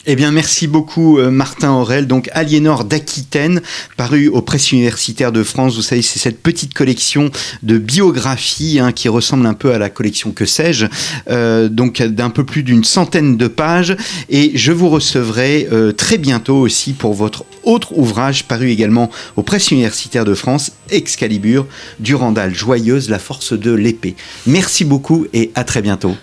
Eh 0.06 0.16
bien, 0.16 0.30
merci 0.30 0.66
beaucoup, 0.66 1.18
euh, 1.18 1.30
Martin 1.30 1.72
Aurel. 1.72 2.06
Donc, 2.06 2.28
Aliénor 2.32 2.84
d'Aquitaine, 2.84 3.60
paru 3.96 4.28
aux 4.28 4.42
presses 4.42 4.72
universitaires 4.72 5.32
de 5.32 5.42
France. 5.42 5.76
Vous 5.76 5.82
savez, 5.82 6.02
c'est 6.02 6.18
cette 6.18 6.42
petite 6.42 6.74
collection 6.74 7.30
de 7.62 7.78
biographies 7.78 8.78
hein, 8.80 8.92
qui 8.92 9.08
ressemble 9.08 9.46
un 9.46 9.54
peu 9.54 9.72
à 9.72 9.78
la 9.78 9.90
collection 9.90 10.32
Que 10.32 10.46
sais-je, 10.46 10.86
euh, 11.28 11.68
donc 11.68 12.02
d'un 12.02 12.30
peu 12.30 12.44
plus 12.44 12.62
d'une 12.62 12.84
centaine 12.84 13.36
de 13.36 13.48
pages. 13.48 13.96
Et 14.28 14.52
je 14.54 14.72
vous 14.72 14.88
recevrai 14.88 15.68
euh, 15.72 15.92
très 15.92 16.18
bientôt 16.18 16.56
aussi 16.56 16.92
pour 16.92 17.14
votre 17.14 17.44
autre 17.62 17.96
ouvrage, 17.96 18.44
paru 18.44 18.70
également 18.70 19.10
aux 19.36 19.42
presses 19.42 19.70
universitaires 19.70 20.24
de 20.24 20.34
France, 20.34 20.72
Excalibur, 20.90 21.66
Durandal, 21.98 22.54
joyeuse, 22.54 23.10
la 23.10 23.18
force 23.18 23.52
de 23.52 23.72
l'épée. 23.72 24.16
Merci 24.46 24.84
beaucoup 24.84 25.26
et 25.32 25.50
à 25.54 25.64
très 25.64 25.82
bientôt. 25.82 26.16